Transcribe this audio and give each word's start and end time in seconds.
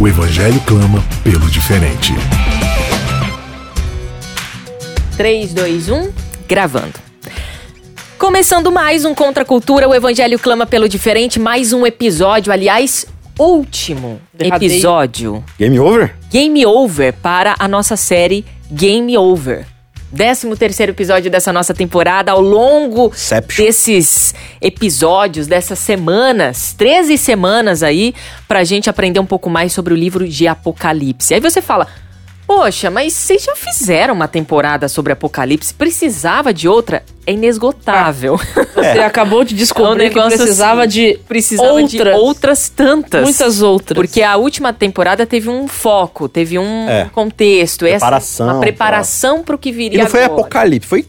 O 0.00 0.06
evangelho 0.06 0.60
clama 0.60 1.02
pelo 1.24 1.50
diferente. 1.50 2.12
3, 5.16 5.52
2, 5.52 5.88
1, 5.88 6.12
gravando. 6.48 6.94
Começando 8.16 8.70
mais 8.70 9.04
um 9.04 9.12
Contra 9.12 9.42
a 9.42 9.46
Cultura, 9.46 9.88
o 9.88 9.94
Evangelho 9.94 10.38
clama 10.38 10.64
pelo 10.66 10.88
diferente, 10.88 11.40
mais 11.40 11.72
um 11.72 11.84
episódio, 11.84 12.52
aliás, 12.52 13.06
último 13.36 14.20
episódio. 14.38 15.42
Game 15.58 15.80
over? 15.80 16.14
Game 16.30 16.64
Over 16.64 17.12
para 17.14 17.56
a 17.58 17.66
nossa 17.66 17.96
série 17.96 18.44
Game 18.70 19.18
Over. 19.18 19.66
13 20.14 20.56
terceiro 20.56 20.92
episódio 20.92 21.30
dessa 21.30 21.52
nossa 21.52 21.74
temporada. 21.74 22.32
Ao 22.32 22.40
longo 22.40 23.08
Inception. 23.08 23.64
desses 23.64 24.34
episódios, 24.60 25.46
dessas 25.46 25.78
semanas, 25.78 26.74
13 26.76 27.18
semanas 27.18 27.82
aí, 27.82 28.14
pra 28.46 28.64
gente 28.64 28.88
aprender 28.88 29.20
um 29.20 29.26
pouco 29.26 29.50
mais 29.50 29.72
sobre 29.72 29.92
o 29.92 29.96
livro 29.96 30.26
de 30.26 30.46
Apocalipse. 30.46 31.34
Aí 31.34 31.40
você 31.40 31.60
fala, 31.60 31.86
poxa, 32.48 32.90
mas 32.90 33.12
vocês 33.12 33.44
já 33.44 33.54
fizeram 33.54 34.14
uma 34.14 34.26
temporada 34.26 34.88
sobre 34.88 35.12
Apocalipse, 35.12 35.72
precisava 35.74 36.52
de 36.52 36.66
outra? 36.66 37.04
É 37.26 37.32
inesgotável. 37.32 38.40
Você 38.74 38.98
acabou 39.04 39.44
de 39.44 39.52
É 39.52 39.54
um 39.54 39.58
descobrir 39.58 40.08
que 40.10 40.18
precisava 40.18 40.80
assim, 40.84 40.88
de 40.88 41.20
precisava 41.28 41.72
outras, 41.74 41.90
de 41.90 42.20
outras 42.20 42.68
tantas. 42.70 43.22
muitas 43.22 43.60
outras. 43.60 43.94
Porque 43.94 44.22
a 44.22 44.36
última 44.38 44.72
temporada 44.72 45.26
teve 45.26 45.50
um 45.50 45.68
foco, 45.68 46.26
teve 46.26 46.58
um 46.58 46.88
É. 46.88 47.10
contexto, 47.12 47.80
Preparação, 47.80 48.46
essa, 48.46 48.54
uma 48.54 48.60
preparação 48.60 49.42
para 49.44 49.54
o 49.54 49.58
que 49.58 49.68
E 49.68 49.72
viria 49.72 50.02
não 50.04 50.10
foi 50.10 50.24
agora. 50.24 50.40
apocalipse, 50.40 50.88
foi 50.88 51.04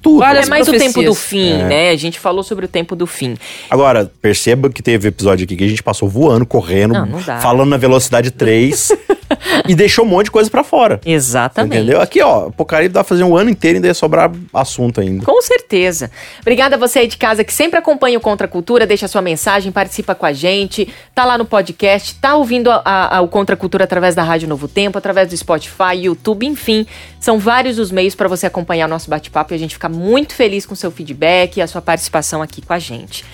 tudo. 0.00 0.20
Várias 0.20 0.46
É 0.46 0.50
mais 0.50 0.62
o 0.68 0.70
profecias. 0.70 0.94
tempo 0.94 1.04
do 1.04 1.14
fim, 1.14 1.60
É. 1.60 1.64
né? 1.64 1.90
A 1.90 1.96
gente 1.96 2.20
falou 2.20 2.44
sobre 2.44 2.66
o 2.66 2.68
tempo 2.68 2.94
do 2.94 3.06
fim. 3.06 3.36
Agora, 3.68 4.08
perceba 4.22 4.70
que 4.70 4.80
teve 4.80 5.08
episódio 5.08 5.42
aqui 5.44 5.56
que 5.56 5.64
a 5.64 5.68
gente 5.68 5.82
passou 5.82 6.08
voando, 6.08 6.46
correndo, 6.46 6.92
Não, 6.94 7.06
não 7.06 7.18
falando 7.18 7.70
na 7.70 7.76
velocidade 7.78 8.30
3 8.30 8.92
e 9.68 9.74
deixou 9.74 10.04
um 10.04 10.08
monte 10.08 10.26
de 10.26 10.30
coisa 10.30 10.50
pra 10.50 10.64
fora. 10.64 11.00
Exatamente. 11.04 11.76
Entendeu? 11.76 12.00
Aqui, 12.00 12.20
ó, 12.22 12.48
Apocalipse 12.48 12.92
dá 12.94 13.00
pra 13.02 13.08
fazer 13.08 13.24
um 13.24 13.36
ano 13.36 13.50
inteiro 13.50 13.76
e 13.76 13.78
ainda 13.78 13.88
ia 13.88 13.94
sobrar 13.94 14.30
assunto 14.52 15.00
ainda. 15.00 15.24
Com 15.24 15.40
certeza. 15.42 16.10
Obrigada 16.40 16.76
a 16.76 16.78
você 16.78 17.00
aí 17.00 17.06
de 17.06 17.16
casa 17.16 17.44
que 17.44 17.52
sempre 17.52 17.78
acompanha 17.78 18.18
o 18.18 18.20
Contra 18.20 18.46
a 18.46 18.50
Cultura, 18.50 18.86
deixa 18.86 19.08
sua 19.08 19.22
mensagem, 19.22 19.70
participa 19.72 20.14
com 20.14 20.26
a 20.26 20.32
gente, 20.32 20.88
tá 21.14 21.24
lá 21.24 21.36
no 21.38 21.44
podcast, 21.44 22.14
tá 22.16 22.34
ouvindo 22.36 22.70
a- 22.70 22.82
a- 22.84 23.16
a- 23.18 23.20
o 23.20 23.28
Contra 23.28 23.54
a 23.54 23.56
Cultura 23.58 23.84
através 23.84 24.14
da 24.14 24.22
Rádio 24.22 24.48
Novo 24.48 24.68
Tempo, 24.68 24.98
através 24.98 25.28
do 25.28 25.36
Spotify, 25.36 25.94
YouTube, 26.02 26.46
enfim. 26.46 26.86
São 27.20 27.38
vários 27.38 27.78
os 27.78 27.90
meios 27.90 28.14
para 28.14 28.28
você 28.28 28.46
acompanhar 28.46 28.86
o 28.86 28.90
nosso 28.90 29.08
bate-papo 29.10 29.52
e 29.52 29.56
a 29.56 29.58
gente 29.58 29.74
fica 29.74 29.88
muito 29.88 30.34
feliz 30.34 30.66
com 30.66 30.74
o 30.74 30.76
seu 30.76 30.90
feedback 30.90 31.56
e 31.56 31.62
a 31.62 31.66
sua 31.66 31.82
participação 31.82 32.42
aqui 32.42 32.60
com 32.62 32.72
a 32.72 32.78
gente. 32.78 33.24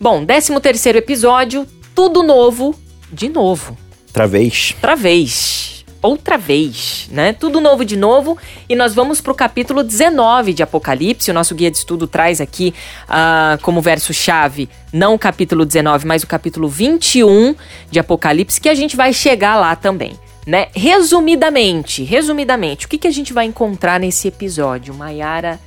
Bom, 0.00 0.24
13 0.24 0.60
terceiro 0.60 0.98
episódio, 0.98 1.66
tudo 1.94 2.22
novo, 2.22 2.74
de 3.12 3.28
novo. 3.28 3.76
Outra 4.14 4.28
vez. 4.28 4.72
outra 4.76 4.94
vez. 4.94 5.84
Outra 6.00 6.38
vez, 6.38 7.08
né? 7.10 7.32
Tudo 7.32 7.60
novo 7.60 7.84
de 7.84 7.96
novo. 7.96 8.38
E 8.68 8.76
nós 8.76 8.94
vamos 8.94 9.20
para 9.20 9.32
o 9.32 9.34
capítulo 9.34 9.82
19 9.82 10.52
de 10.52 10.62
Apocalipse. 10.62 11.32
O 11.32 11.34
nosso 11.34 11.52
guia 11.52 11.68
de 11.68 11.78
estudo 11.78 12.06
traz 12.06 12.40
aqui 12.40 12.72
ah, 13.08 13.58
como 13.60 13.82
verso-chave, 13.82 14.68
não 14.92 15.14
o 15.14 15.18
capítulo 15.18 15.64
19, 15.64 16.06
mas 16.06 16.22
o 16.22 16.28
capítulo 16.28 16.68
21 16.68 17.56
de 17.90 17.98
Apocalipse, 17.98 18.60
que 18.60 18.68
a 18.68 18.74
gente 18.74 18.94
vai 18.94 19.12
chegar 19.12 19.56
lá 19.56 19.74
também. 19.74 20.12
Né? 20.46 20.68
Resumidamente, 20.76 22.04
resumidamente, 22.04 22.86
o 22.86 22.88
que, 22.88 22.98
que 22.98 23.08
a 23.08 23.12
gente 23.12 23.32
vai 23.32 23.46
encontrar 23.46 23.98
nesse 23.98 24.28
episódio? 24.28 24.94
Maiara 24.94 25.58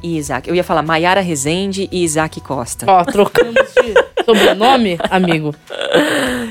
e 0.00 0.16
Isaac. 0.18 0.48
Eu 0.48 0.54
ia 0.54 0.62
falar 0.62 0.82
Maiara 0.82 1.20
Rezende 1.20 1.88
e 1.90 2.04
Isaac 2.04 2.40
Costa. 2.42 2.86
Ó, 2.88 3.04
trocamos 3.04 3.54
de 3.54 3.94
sobrenome, 4.24 4.98
amigo. 5.10 5.52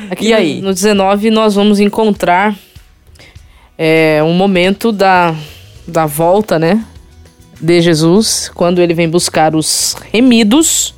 Aqui 0.10 0.28
E 0.28 0.34
aí? 0.34 0.62
no 0.62 0.74
19 0.74 1.30
nós 1.32 1.56
vamos 1.56 1.80
encontrar 1.80 2.56
é, 3.78 4.22
um 4.24 4.34
momento 4.34 4.92
da, 4.92 5.36
da 5.88 6.06
volta, 6.06 6.58
né? 6.60 6.84
De 7.60 7.82
Jesus, 7.82 8.52
quando 8.54 8.82
ele 8.82 8.94
vem 8.94 9.10
buscar 9.10 9.56
os 9.56 9.96
remidos. 10.12 10.94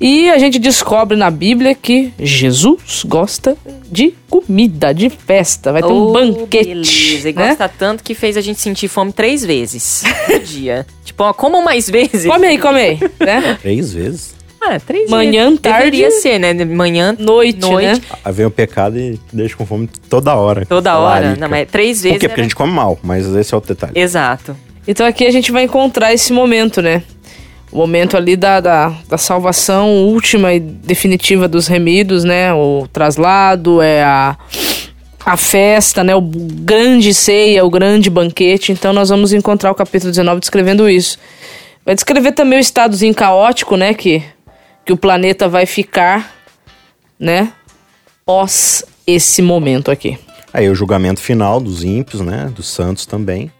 E 0.00 0.30
a 0.30 0.38
gente 0.38 0.58
descobre 0.58 1.14
na 1.14 1.30
Bíblia 1.30 1.74
que 1.74 2.10
Jesus 2.18 3.04
gosta 3.04 3.54
de 3.92 4.14
comida, 4.30 4.94
de 4.94 5.10
festa. 5.10 5.72
Vai 5.72 5.82
ter 5.82 5.88
um 5.92 6.08
Oh, 6.08 6.12
banquete. 6.12 6.64
Beleza. 6.68 7.28
E 7.28 7.32
né? 7.34 7.48
gosta 7.48 7.68
tanto 7.68 8.02
que 8.02 8.14
fez 8.14 8.38
a 8.38 8.40
gente 8.40 8.58
sentir 8.58 8.88
fome 8.88 9.12
três 9.12 9.44
vezes 9.44 10.02
no 10.26 10.38
dia. 10.40 10.86
Tipo, 11.04 11.24
ó, 11.24 11.34
comam 11.34 11.62
mais 11.62 11.90
vezes. 11.90 12.24
Come 12.24 12.46
aí, 12.46 12.56
come 12.58 12.80
aí, 12.80 12.98
né? 13.20 13.58
Três 13.60 13.92
vezes. 13.92 14.34
Ah, 14.62 14.78
três 14.78 15.08
Manhã, 15.08 15.44
vezes. 15.46 15.60
tarde- 15.60 15.84
Deveria 15.90 16.10
ser, 16.10 16.38
né? 16.38 16.52
Manhã, 16.64 17.16
Noite, 17.18 17.58
noite, 17.60 17.86
né? 18.00 18.00
Aí 18.24 18.32
vem 18.32 18.46
o 18.46 18.50
pecado 18.50 18.98
e 18.98 19.18
deixa 19.32 19.56
com 19.56 19.64
fome 19.64 19.88
toda 20.08 20.34
hora. 20.34 20.66
toda 20.66 20.98
hora. 20.98 21.20
Larica. 21.26 21.40
Não, 21.40 21.48
mas 21.48 21.68
três 21.70 22.02
vezes. 22.02 22.16
Por 22.16 22.20
quê? 22.20 22.28
Porque 22.28 22.40
a 22.40 22.42
era- 22.42 22.48
gente 22.48 22.54
come 22.56 22.72
mal, 22.72 22.98
mas 23.02 23.26
esse 23.34 23.54
é 23.54 23.56
outro 23.56 23.74
detalhe. 23.74 23.92
Exato. 23.98 24.54
Então 24.86 25.06
aqui 25.06 25.24
a 25.26 25.30
gente 25.30 25.50
vai 25.50 25.62
encontrar 25.64 26.12
esse 26.12 26.32
momento, 26.32 26.82
né? 26.82 27.02
O 27.72 27.76
momento 27.78 28.16
ali 28.16 28.36
da, 28.36 28.60
da, 28.60 28.92
da 29.08 29.16
salvação 29.16 29.88
última 30.08 30.52
e 30.52 30.58
definitiva 30.60 31.46
dos 31.48 31.66
remidos, 31.66 32.24
né? 32.24 32.52
O 32.52 32.86
traslado, 32.92 33.80
é 33.80 34.02
a, 34.02 34.36
a 35.24 35.36
festa, 35.36 36.02
né? 36.04 36.14
O 36.14 36.20
grande 36.20 37.14
ceia, 37.14 37.64
o 37.64 37.70
grande 37.70 38.10
banquete. 38.10 38.72
Então 38.72 38.92
nós 38.92 39.08
vamos 39.08 39.32
encontrar 39.32 39.70
o 39.70 39.74
capítulo 39.74 40.10
19 40.10 40.40
descrevendo 40.40 40.88
isso. 40.90 41.16
Vai 41.86 41.94
descrever 41.94 42.32
também 42.32 42.58
o 42.58 42.60
estadozinho 42.60 43.14
caótico, 43.14 43.76
né? 43.76 43.94
Que, 43.94 44.22
que 44.84 44.92
o 44.92 44.96
planeta 44.96 45.48
vai 45.48 45.66
ficar, 45.66 46.34
né? 47.18 47.52
Pós 48.24 48.84
esse 49.06 49.42
momento 49.42 49.90
aqui. 49.90 50.18
Aí 50.52 50.68
o 50.68 50.74
julgamento 50.74 51.20
final 51.20 51.60
dos 51.60 51.84
ímpios, 51.84 52.20
né? 52.20 52.52
Dos 52.54 52.68
santos 52.68 53.06
também. 53.06 53.52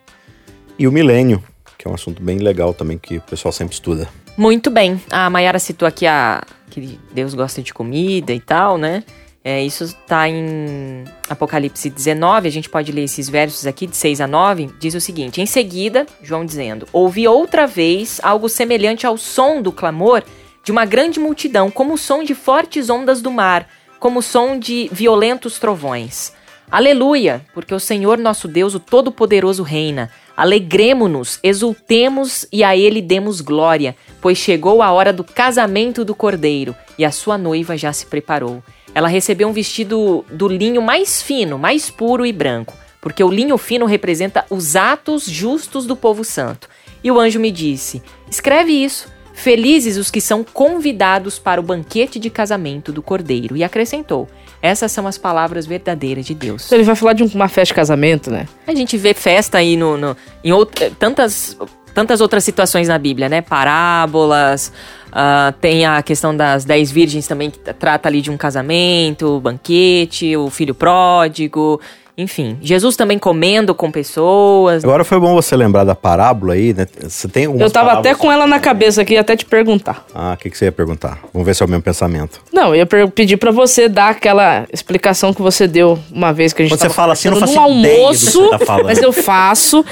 E 0.78 0.88
o 0.88 0.92
milênio, 0.92 1.42
que 1.78 1.86
é 1.86 1.90
um 1.90 1.94
assunto 1.94 2.22
bem 2.22 2.38
legal 2.38 2.74
também 2.74 2.98
que 2.98 3.18
o 3.18 3.22
pessoal 3.22 3.52
sempre 3.52 3.74
estuda. 3.74 4.08
Muito 4.36 4.70
bem. 4.70 5.00
A 5.10 5.28
Mayara 5.28 5.58
citou 5.58 5.86
aqui 5.86 6.06
a, 6.06 6.42
que 6.70 6.98
Deus 7.12 7.34
gosta 7.34 7.62
de 7.62 7.74
comida 7.74 8.32
e 8.32 8.40
tal, 8.40 8.78
né? 8.78 9.04
É, 9.42 9.62
isso 9.62 9.84
está 9.84 10.28
em 10.28 11.04
Apocalipse 11.28 11.88
19, 11.88 12.46
a 12.46 12.50
gente 12.50 12.68
pode 12.68 12.92
ler 12.92 13.04
esses 13.04 13.26
versos 13.26 13.66
aqui, 13.66 13.86
de 13.86 13.96
6 13.96 14.20
a 14.20 14.26
9. 14.26 14.68
Diz 14.78 14.94
o 14.94 15.00
seguinte: 15.00 15.40
Em 15.40 15.46
seguida, 15.46 16.06
João 16.22 16.44
dizendo: 16.44 16.86
Ouvi 16.92 17.26
outra 17.26 17.66
vez 17.66 18.20
algo 18.22 18.50
semelhante 18.50 19.06
ao 19.06 19.16
som 19.16 19.62
do 19.62 19.72
clamor 19.72 20.22
de 20.64 20.72
uma 20.72 20.84
grande 20.84 21.18
multidão, 21.18 21.70
como 21.70 21.94
o 21.94 21.98
som 21.98 22.22
de 22.22 22.34
fortes 22.34 22.90
ondas 22.90 23.22
do 23.22 23.30
mar, 23.30 23.68
como 23.98 24.20
o 24.20 24.22
som 24.22 24.58
de 24.58 24.88
violentos 24.92 25.58
trovões. 25.58 26.32
Aleluia, 26.70 27.44
porque 27.52 27.74
o 27.74 27.80
Senhor 27.80 28.16
nosso 28.16 28.46
Deus, 28.46 28.74
o 28.74 28.80
Todo-Poderoso, 28.80 29.64
reina. 29.64 30.08
Alegremo-nos, 30.36 31.40
exultemos 31.42 32.46
e 32.52 32.62
a 32.62 32.76
Ele 32.76 33.02
demos 33.02 33.40
glória, 33.40 33.96
pois 34.20 34.38
chegou 34.38 34.80
a 34.80 34.92
hora 34.92 35.12
do 35.12 35.24
casamento 35.24 36.04
do 36.04 36.14
Cordeiro 36.14 36.74
e 36.96 37.04
a 37.04 37.10
sua 37.10 37.36
noiva 37.36 37.76
já 37.76 37.92
se 37.92 38.06
preparou. 38.06 38.62
Ela 38.94 39.08
recebeu 39.08 39.48
um 39.48 39.52
vestido 39.52 40.24
do 40.30 40.46
linho 40.46 40.80
mais 40.80 41.20
fino, 41.20 41.58
mais 41.58 41.90
puro 41.90 42.24
e 42.24 42.32
branco, 42.32 42.74
porque 43.00 43.22
o 43.22 43.30
linho 43.30 43.58
fino 43.58 43.84
representa 43.84 44.44
os 44.48 44.76
atos 44.76 45.24
justos 45.24 45.86
do 45.86 45.96
povo 45.96 46.24
santo. 46.24 46.68
E 47.02 47.10
o 47.10 47.18
anjo 47.18 47.40
me 47.40 47.50
disse: 47.50 48.00
Escreve 48.30 48.72
isso. 48.72 49.08
Felizes 49.42 49.96
os 49.96 50.10
que 50.10 50.20
são 50.20 50.44
convidados 50.44 51.38
para 51.38 51.58
o 51.60 51.64
banquete 51.64 52.18
de 52.18 52.28
casamento 52.28 52.92
do 52.92 53.00
Cordeiro. 53.02 53.56
E 53.56 53.64
acrescentou: 53.64 54.28
Essas 54.60 54.92
são 54.92 55.06
as 55.06 55.16
palavras 55.16 55.64
verdadeiras 55.64 56.26
de 56.26 56.34
Deus. 56.34 56.66
Então 56.66 56.76
ele 56.76 56.84
vai 56.84 56.94
falar 56.94 57.14
de 57.14 57.22
uma 57.22 57.48
festa 57.48 57.72
de 57.72 57.74
casamento, 57.74 58.30
né? 58.30 58.46
A 58.66 58.74
gente 58.74 58.96
vê 58.98 59.14
festa 59.14 59.56
aí 59.58 59.76
no, 59.76 59.96
no- 59.96 60.16
em 60.44 60.50
out- 60.50 60.82
eh, 60.84 60.90
tantas, 60.98 61.56
tantas 61.94 62.20
outras 62.20 62.44
situações 62.44 62.86
na 62.88 62.98
Bíblia, 62.98 63.30
né? 63.30 63.40
Parábolas, 63.40 64.72
ah, 65.10 65.54
tem 65.60 65.86
a 65.86 66.02
questão 66.02 66.36
das 66.36 66.64
dez 66.66 66.90
virgens 66.90 67.26
também, 67.26 67.50
que 67.50 67.58
trata 67.58 68.08
ali 68.08 68.20
de 68.20 68.30
um 68.30 68.36
casamento, 68.36 69.40
banquete, 69.40 70.36
o 70.36 70.50
filho 70.50 70.74
pródigo. 70.74 71.80
Enfim, 72.20 72.58
Jesus 72.60 72.96
também 72.96 73.18
comendo 73.18 73.74
com 73.74 73.90
pessoas. 73.90 74.84
Agora 74.84 75.04
foi 75.04 75.18
bom 75.18 75.34
você 75.34 75.56
lembrar 75.56 75.84
da 75.84 75.94
parábola 75.94 76.54
aí, 76.54 76.74
né? 76.74 76.86
Você 77.02 77.28
tem 77.28 77.46
algumas 77.46 77.66
Eu 77.66 77.70
tava 77.72 77.92
até 77.92 78.14
com 78.14 78.30
ela 78.30 78.46
na 78.46 78.58
cabeça 78.60 79.02
aqui, 79.02 79.16
até 79.16 79.36
te 79.36 79.44
perguntar. 79.44 80.04
Ah, 80.14 80.34
o 80.34 80.36
que, 80.36 80.50
que 80.50 80.56
você 80.58 80.66
ia 80.66 80.72
perguntar? 80.72 81.18
Vamos 81.32 81.46
ver 81.46 81.54
se 81.54 81.62
é 81.62 81.66
o 81.66 81.68
mesmo 81.68 81.82
pensamento. 81.82 82.40
Não, 82.52 82.74
eu 82.74 82.76
ia 82.76 82.86
pedir 83.08 83.36
pra 83.36 83.50
você 83.50 83.88
dar 83.88 84.10
aquela 84.10 84.66
explicação 84.72 85.32
que 85.32 85.42
você 85.42 85.66
deu 85.66 85.98
uma 86.12 86.32
vez 86.32 86.52
que 86.52 86.62
a 86.62 86.64
gente 86.64 86.72
Quando 86.72 86.80
você 86.80 86.90
fala 86.90 87.12
assim, 87.14 87.28
eu 87.28 87.32
não 87.32 87.40
faço 87.40 87.52
ideia 87.52 87.94
que 87.94 88.00
almoço, 88.02 88.42
você 88.44 88.50
tá 88.50 88.58
falando. 88.66 88.86
mas 88.86 88.98
eu 89.02 89.12
faço 89.12 89.84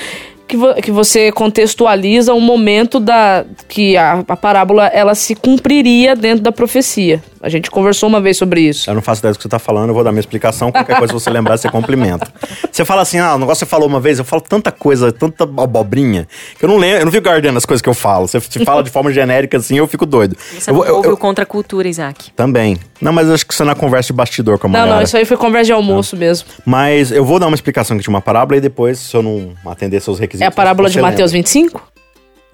que, 0.46 0.56
vo- 0.56 0.74
que 0.74 0.90
você 0.90 1.30
contextualiza 1.32 2.32
o 2.34 2.40
momento 2.40 2.98
da 2.98 3.44
que 3.68 3.96
a, 3.96 4.24
a 4.26 4.36
parábola 4.36 4.86
ela 4.86 5.14
se 5.14 5.34
cumpriria 5.34 6.16
dentro 6.16 6.42
da 6.42 6.50
profecia. 6.52 7.22
A 7.42 7.48
gente 7.48 7.70
conversou 7.70 8.08
uma 8.08 8.20
vez 8.20 8.36
sobre 8.36 8.60
isso. 8.60 8.88
Eu 8.90 8.94
não 8.94 9.02
faço 9.02 9.20
ideia 9.20 9.32
do 9.32 9.36
que 9.36 9.42
você 9.42 9.48
tá 9.48 9.58
falando, 9.58 9.88
eu 9.88 9.94
vou 9.94 10.02
dar 10.04 10.10
minha 10.12 10.20
explicação. 10.20 10.72
Qualquer 10.72 10.96
coisa 10.98 11.12
que 11.12 11.20
você 11.20 11.30
lembrar, 11.30 11.56
você 11.56 11.68
complementa. 11.70 12.30
Você 12.70 12.84
fala 12.84 13.02
assim, 13.02 13.18
ah, 13.18 13.34
o 13.34 13.38
negócio 13.38 13.64
que 13.64 13.68
você 13.68 13.70
falou 13.70 13.88
uma 13.88 13.98
vez, 13.98 14.20
eu 14.20 14.24
falo 14.24 14.40
tanta 14.40 14.70
coisa, 14.70 15.10
tanta 15.10 15.42
abobrinha, 15.42 16.28
que 16.56 16.64
eu 16.64 16.68
não 16.68 16.76
lembro, 16.76 17.00
eu 17.00 17.04
não 17.06 17.10
fico 17.12 17.24
guardando 17.24 17.56
as 17.56 17.66
coisas 17.66 17.82
que 17.82 17.88
eu 17.88 17.94
falo. 17.94 18.28
Você 18.28 18.40
se 18.40 18.64
fala 18.64 18.84
de 18.84 18.90
forma 18.90 19.12
genérica 19.12 19.56
assim, 19.56 19.76
eu 19.78 19.86
fico 19.88 20.06
doido. 20.06 20.36
Você 20.56 20.70
Eu, 20.70 20.74
não 20.74 20.84
eu- 20.84 20.96
ouve 20.96 21.08
eu- 21.08 21.16
contra 21.16 21.42
a 21.42 21.46
cultura, 21.46 21.88
Isaac. 21.88 22.30
Também. 22.36 22.76
Não, 23.00 23.12
mas 23.12 23.28
acho 23.30 23.44
que 23.44 23.52
você 23.54 23.64
na 23.64 23.74
conversa 23.74 24.08
de 24.08 24.12
bastidor 24.12 24.58
com 24.58 24.68
a 24.68 24.70
Não, 24.70 24.78
Mayara. 24.80 24.96
não, 24.96 25.02
isso 25.02 25.16
aí 25.16 25.24
foi 25.24 25.36
conversa 25.36 25.66
de 25.66 25.72
almoço 25.72 26.16
mesmo. 26.16 26.46
Mas 26.64 27.10
eu 27.10 27.24
vou 27.24 27.40
dar 27.40 27.46
uma 27.48 27.54
explicação 27.56 27.96
que 27.96 28.02
tinha 28.04 28.14
uma 28.14 28.20
parábola 28.20 28.58
e 28.58 28.60
depois, 28.60 28.98
se 29.00 29.16
eu 29.16 29.22
não 29.24 29.52
atender 29.66 30.00
seus 30.00 30.20
requisitos... 30.20 30.44
É 30.44 30.46
a 30.46 30.52
parábola 30.52 30.88
de 30.88 31.00
Mateus 31.00 31.32
lembra. 31.32 31.38
25? 31.48 31.82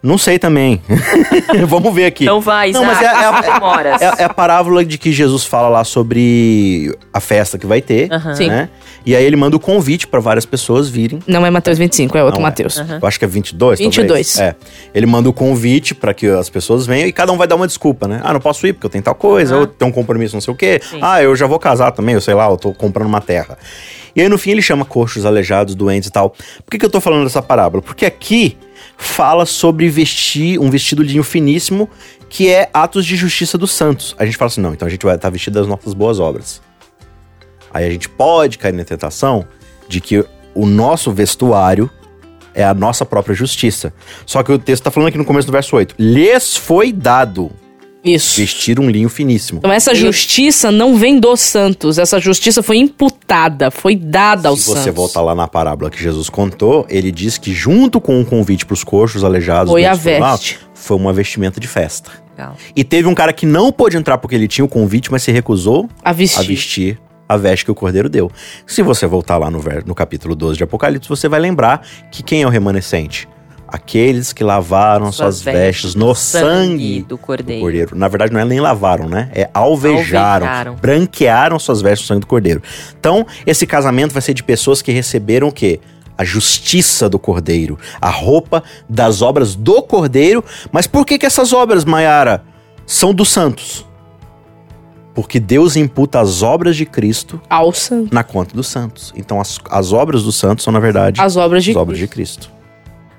Não 0.05 0.19
sei 0.19 0.39
também. 0.39 0.83
Vamos 1.67 1.95
ver 1.95 2.05
aqui. 2.05 2.25
Então 2.25 2.39
vai, 2.39 2.71
Não, 2.73 2.83
Isaac, 2.83 3.01
mas 3.01 3.97
é, 3.97 4.05
é. 4.05 4.05
É, 4.05 4.23
é 4.23 4.25
a 4.25 4.29
parábola 4.29 4.85
de 4.85 4.99
que 4.99 5.11
Jesus 5.11 5.47
fala 5.47 5.71
lá 5.71 5.83
sobre 5.83 6.95
a 7.11 7.21
festa 7.21 7.57
que 7.57 7.67
vai 7.67 7.81
ter. 7.81 8.11
Sim. 8.37 8.49
né? 8.49 8.69
E 9.07 9.17
aí 9.17 9.25
ele 9.25 9.35
manda 9.37 9.57
o 9.57 9.61
convite 9.61 10.07
para 10.07 10.21
várias 10.21 10.45
pessoas 10.45 10.91
virem. 10.91 11.21
Não 11.27 11.45
é 11.47 11.51
Mateus 11.51 11.79
25, 11.79 12.19
é 12.19 12.23
outro 12.23 12.39
Não 12.39 12.47
é. 12.47 12.51
Mateus. 12.51 12.77
Eu 13.01 13.09
acho 13.09 13.19
que 13.19 13.25
é 13.25 13.29
22, 13.29 13.79
22. 13.79 14.07
talvez. 14.07 14.39
É. 14.39 14.55
Ele 14.95 15.07
manda 15.07 15.27
o 15.27 15.33
convite 15.33 15.95
para 15.95 16.13
que 16.13 16.27
as 16.27 16.51
pessoas 16.51 16.87
venham 16.87 17.09
e 17.09 17.13
cada 17.13 17.33
um 17.33 17.39
vai 17.39 17.47
dar 17.47 17.57
uma 17.57 17.67
desculpa, 17.67 18.07
né? 18.07 18.21
Ah, 18.23 18.35
não 18.35 18.41
posso 18.41 18.67
ir 18.67 18.75
porque 18.75 18.87
eu 18.87 18.91
tenho 18.91 19.05
tal 19.05 19.15
coisa, 19.15 19.55
Ah. 19.55 19.61
ou 19.61 19.67
tenho 19.67 19.91
um 19.91 19.93
compromisso 19.93 20.37
não 20.37 20.41
sei 20.43 20.53
o 20.53 20.57
quê. 20.57 20.81
Sim. 20.83 20.99
Ah, 21.01 21.23
eu 21.23 21.35
já 21.35 21.47
vou 21.47 21.59
casar 21.59 21.93
também, 21.93 22.15
eu 22.15 22.21
sei 22.21 22.35
lá, 22.35 22.47
eu 22.51 22.59
tô 22.59 22.75
comprando 22.75 23.07
uma 23.09 23.23
terra. 23.23 23.57
E 24.15 24.21
aí 24.21 24.29
no 24.29 24.37
fim 24.39 24.51
ele 24.51 24.63
chama 24.63 24.85
coxos, 24.85 25.25
aleijados, 25.25 25.75
doentes 25.75 26.09
e 26.09 26.13
tal. 26.13 26.31
Por 26.31 26.71
que, 26.71 26.79
que 26.79 26.85
eu 26.85 26.91
tô 26.91 27.01
falando 27.01 27.25
dessa 27.25 27.41
parábola? 27.43 27.83
Porque 27.83 28.05
aqui 28.07 28.57
fala 28.97 29.47
sobre 29.47 29.89
vestir 29.89 30.59
um 30.59 30.71
vestido 30.71 31.03
linho 31.03 31.23
finíssimo 31.23 31.89
que 32.29 32.49
é 32.49 32.69
atos 32.75 33.07
de 33.07 33.15
justiça 33.15 33.57
dos 33.57 33.71
santos. 33.71 34.15
A 34.19 34.25
gente 34.25 34.37
fala 34.37 34.49
assim, 34.49 34.61
não, 34.61 34.75
então 34.75 34.89
a 34.89 34.91
gente 34.91 35.05
vai 35.05 35.15
estar 35.15 35.31
vestido 35.31 35.55
das 35.55 35.69
nossas 35.69 35.95
boas 35.95 36.19
obras. 36.19 36.61
Aí 37.73 37.87
a 37.87 37.91
gente 37.91 38.09
pode 38.09 38.59
cair 38.59 38.73
na 38.73 38.85
tentação 38.85 39.45
de 39.89 40.01
que 40.01 40.25
o 40.55 40.67
nosso 40.67 41.13
vestuário 41.13 41.89
é 42.55 42.65
a 42.65 42.73
nossa 42.73 43.05
própria 43.05 43.35
justiça. 43.35 43.93
Só 44.25 44.43
que 44.43 44.53
o 44.53 44.59
texto 44.59 44.85
tá 44.85 44.91
falando 44.91 45.09
aqui 45.09 45.19
no 45.19 45.25
começo 45.25 45.47
do 45.47 45.53
verso 45.53 45.77
8. 45.77 45.97
Lhes 45.99 46.57
foi 46.57 46.93
dado 46.93 47.51
Isso. 48.05 48.41
vestir 48.41 48.79
um 48.79 48.89
linho 48.89 49.09
finíssimo. 49.09 49.59
Então 49.59 49.73
essa 49.73 49.95
justiça 49.95 50.71
não 50.71 50.97
vem 50.97 51.19
dos 51.19 51.41
santos, 51.41 51.99
essa 51.99 52.21
justiça 52.21 52.63
foi 52.63 52.79
imputada, 52.79 53.14
foi 53.71 53.97
dada 53.97 54.49
aos 54.49 54.61
Se 54.63 54.67
você 54.71 54.81
santos. 54.85 54.95
voltar 54.95 55.23
lá 55.23 55.35
na 55.35 55.49
parábola 55.49 55.91
que 55.91 56.01
Jesus 56.03 56.29
contou, 56.29 56.87
ele 56.89 57.11
diz 57.11 57.39
que 57.39 57.53
junto 57.53 58.01
com 58.01 58.21
o 58.21 58.25
convite 58.25 58.65
para 58.67 58.75
os 58.75 58.85
coxos, 58.85 59.25
aleijados, 59.25 59.71
Foi 59.73 59.85
a 59.85 59.95
veste. 59.95 60.59
foi 60.75 60.97
uma 60.97 61.13
vestimenta 61.13 61.59
de 61.59 61.67
festa. 61.69 62.11
Legal. 62.37 62.57
E 62.75 62.83
teve 62.85 63.09
um 63.09 63.15
cara 63.15 63.33
que 63.33 63.47
não 63.47 63.71
pôde 63.73 63.97
entrar 63.97 64.19
porque 64.19 64.35
ele 64.35 64.49
tinha 64.49 64.65
o 64.65 64.69
convite, 64.69 65.11
mas 65.11 65.23
se 65.23 65.31
recusou 65.33 65.89
A 66.03 66.13
vestir. 66.13 66.41
a 66.41 66.43
vestir 66.43 67.01
a 67.29 67.37
veste 67.39 67.65
que 67.65 67.71
o 67.71 67.75
cordeiro 67.75 68.09
deu. 68.09 68.31
Se 68.67 68.83
você 68.83 69.07
voltar 69.07 69.39
lá 69.39 69.51
no, 69.51 69.63
no 69.87 69.95
capítulo 69.95 70.35
12 70.37 70.59
de 70.59 70.65
Apocalipse, 70.65 71.09
você 71.09 71.27
vai 71.29 71.41
lembrar 71.41 71.81
que 72.11 72.23
quem 72.23 72.43
é 72.43 72.47
o 72.47 72.51
remanescente? 72.51 73.27
Aqueles 73.75 74.33
que 74.33 74.45
lavaram 74.45 75.11
suas, 75.11 75.43
vestes 75.43 75.97
no 75.97 76.15
sangue 76.15 77.03
do 77.03 77.19
cordeiro. 77.19 77.61
cordeiro. 77.61 77.97
Na 77.97 78.07
verdade, 78.07 78.33
não 78.33 78.39
é 78.39 78.45
nem 78.45 78.61
lavaram, 78.61 79.09
né? 79.09 79.29
É 79.35 79.51
alvejaram, 79.53 80.47
Alvejaram. 80.47 80.75
branquearam 80.77 81.59
suas 81.59 81.83
vestes 81.83 82.09
no 82.09 82.15
sangue 82.15 82.21
do 82.21 82.27
cordeiro. 82.29 82.63
Então, 83.01 83.27
esse 83.45 83.67
casamento 83.67 84.13
vai 84.13 84.23
ser 84.23 84.33
de 84.33 84.45
pessoas 84.45 84.81
que 84.81 84.93
receberam 84.93 85.49
o 85.49 85.53
quê? 85.53 85.81
A 86.17 86.23
justiça 86.25 87.09
do 87.09 87.19
cordeiro, 87.19 87.77
a 88.01 88.11
roupa 88.11 88.63
das 88.89 89.23
obras 89.23 89.57
do 89.57 89.83
cordeiro. 89.83 90.45
Mas 90.71 90.87
por 90.87 91.05
que 91.05 91.19
que 91.19 91.27
essas 91.27 91.53
obras, 91.53 91.85
Maiara, 91.85 92.45
são 92.87 93.13
dos 93.13 93.29
santos? 93.31 93.85
Porque 95.17 95.41
Deus 95.41 95.75
imputa 95.75 96.21
as 96.21 96.43
obras 96.43 96.77
de 96.77 96.87
Cristo 96.87 97.41
Ao 97.51 97.73
santo. 97.73 98.15
na 98.15 98.23
conta 98.23 98.55
dos 98.55 98.69
santos. 98.69 99.13
Então, 99.17 99.41
as, 99.41 99.59
as 99.69 99.93
obras 99.93 100.23
dos 100.23 100.37
santos 100.37 100.63
são, 100.65 100.73
na 100.73 100.79
verdade, 100.81 101.21
As 101.21 101.37
obras 101.37 101.65
de 101.65 101.71
as 101.73 101.77
obras 101.77 101.99
de 101.99 102.07
Cristo. 102.07 102.54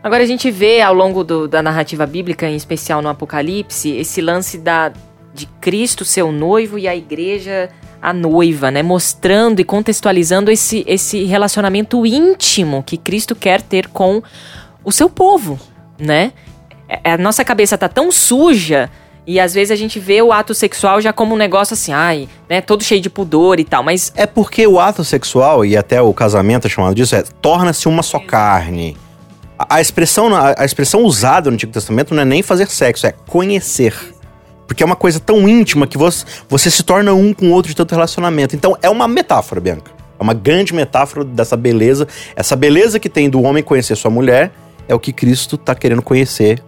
Agora 0.05 0.21
a 0.21 0.25
gente 0.27 0.51
vê 0.51 0.81
ao 0.81 0.93
longo 0.93 1.23
do- 1.23 1.47
da 1.47 1.63
narrativa 1.63 2.05
bíblica, 2.05 2.47
em 2.47 2.55
especial 2.55 3.01
no 3.01 3.09
Apocalipse, 3.09 3.89
esse 3.89 4.21
lance 4.21 4.59
da, 4.59 4.93
de 5.33 5.47
Cristo 5.59 6.05
ser 6.05 6.21
o 6.21 6.31
noivo 6.31 6.77
e 6.77 6.87
a 6.87 6.95
igreja 6.95 7.69
a 7.99 8.13
noiva, 8.13 8.69
né? 8.69 8.83
Mostrando 8.83 9.61
e 9.61 9.63
contextualizando 9.63 10.51
esse, 10.51 10.83
esse 10.85 11.23
relacionamento 11.23 12.05
íntimo 12.05 12.83
que 12.83 12.97
Cristo 12.97 13.33
quer 13.35 13.63
ter 13.63 13.87
com 13.87 14.21
o 14.83 14.91
seu 14.91 15.09
povo, 15.09 15.59
né? 15.97 16.33
É- 16.87 17.13
A 17.13 17.17
nossa 17.17 17.43
cabeça 17.43 17.75
tá 17.75 17.89
tão 17.89 18.11
suja 18.11 18.91
e 19.25 19.39
às 19.39 19.55
vezes 19.55 19.71
a 19.71 19.75
gente 19.75 19.97
vê 19.99 20.21
o 20.21 20.31
ato 20.31 20.53
sexual 20.53 21.01
já 21.01 21.11
como 21.11 21.33
um 21.33 21.37
negócio 21.37 21.73
assim, 21.73 21.91
ai, 21.93 22.29
né? 22.47 22.61
Todo 22.61 22.83
cheio 22.83 23.01
de 23.01 23.09
pudor 23.09 23.59
e 23.59 23.63
tal, 23.63 23.81
mas 23.81 24.13
É 24.15 24.27
porque 24.27 24.67
o 24.67 24.79
ato 24.79 25.03
sexual, 25.03 25.65
e 25.65 25.75
até 25.75 25.99
o 25.99 26.13
casamento 26.13 26.67
é 26.67 26.69
chamado 26.69 26.93
disso, 26.93 27.15
é 27.15 27.23
torna-se 27.41 27.87
uma 27.87 28.03
só 28.03 28.19
carne. 28.19 28.95
A, 29.57 29.75
a 29.75 29.81
expressão, 29.81 30.29
na- 30.29 30.53
a 30.57 30.65
expressão 30.65 31.03
usada 31.03 31.49
no 31.49 31.55
Antigo 31.55 31.71
Testamento 31.71 32.13
não 32.13 32.21
é 32.21 32.25
nem 32.25 32.41
fazer 32.43 32.67
sexo, 32.69 33.07
é 33.07 33.11
conhecer. 33.27 33.93
Porque 34.67 34.81
é 34.81 34.85
uma 34.85 34.95
coisa 34.95 35.19
tão 35.19 35.47
íntima 35.47 35.85
que 35.85 35.97
você, 35.97 36.25
você 36.49 36.71
se 36.71 36.81
torna 36.83 37.13
um 37.13 37.33
com 37.33 37.47
o 37.47 37.51
outro 37.51 37.69
de 37.69 37.75
tanto 37.75 37.91
relacionamento. 37.93 38.55
Então 38.55 38.75
é 38.81 38.89
uma 38.89 39.07
metáfora, 39.07 39.61
Bianca. 39.61 39.91
É 40.19 40.23
uma 40.23 40.33
grande 40.33 40.73
metáfora 40.73 41.23
dessa 41.23 41.55
beleza. 41.55 42.07
Essa 42.35 42.55
beleza 42.55 42.99
que 42.99 43.09
tem 43.09 43.29
do 43.29 43.41
homem 43.43 43.61
conhecer 43.61 43.95
sua 43.95 44.09
mulher 44.09 44.51
é 44.87 44.95
o 44.95 44.99
que 44.99 45.11
Cristo 45.13 45.57
tá 45.57 45.75
querendo 45.75 46.01
conhecer 46.01 46.61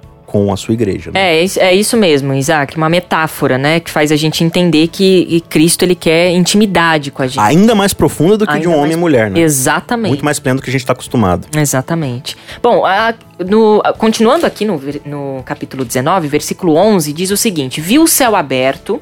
com 0.46 0.54
a 0.54 0.58
sua 0.58 0.74
igreja. 0.74 1.12
Né? 1.12 1.20
É, 1.38 1.44
isso- 1.44 1.60
é 1.60 1.74
isso 1.74 1.98
mesmo, 1.98 2.34
Isaac. 2.34 2.76
Uma 2.78 2.90
metáfora, 2.90 3.58
né? 3.58 3.80
Que 3.80 3.90
faz 3.90 4.12
a 4.12 4.16
gente 4.16 4.44
entender 4.44 4.88
que 4.88 5.42
Cristo, 5.50 5.84
ele 5.84 5.96
quer 5.96 6.32
intimidade 6.32 7.12
com 7.12 7.22
a 7.24 7.28
gente. 7.28 7.40
Ainda 7.40 7.74
mais 7.74 7.94
profunda 7.94 8.38
do 8.38 8.46
que 8.46 8.52
de 8.54 8.58
Ainda 8.60 8.70
um 8.70 8.74
homem 8.74 8.82
mais- 8.84 8.94
e 8.96 9.00
mulher, 9.00 9.30
né? 9.32 9.40
Exatamente. 9.40 10.10
Muito 10.10 10.26
mais 10.26 10.40
pleno 10.40 10.60
do 10.60 10.64
que 10.64 10.70
a 10.70 10.72
gente 10.74 10.86
tá 10.86 10.94
acostumado. 10.94 11.48
Exatamente. 11.58 12.36
Bom, 12.62 12.86
a- 12.86 13.14
no- 13.48 13.82
a- 13.84 13.94
continuando 13.94 14.46
aqui 14.46 14.66
no, 14.66 14.80
no 15.06 15.42
capítulo 15.44 15.84
19, 15.84 16.28
versículo 16.28 16.76
11, 16.76 17.12
diz 17.14 17.32
o 17.32 17.38
seguinte: 17.38 17.82
Viu 17.82 18.04
o 18.04 18.08
céu 18.08 18.36
aberto 18.36 19.02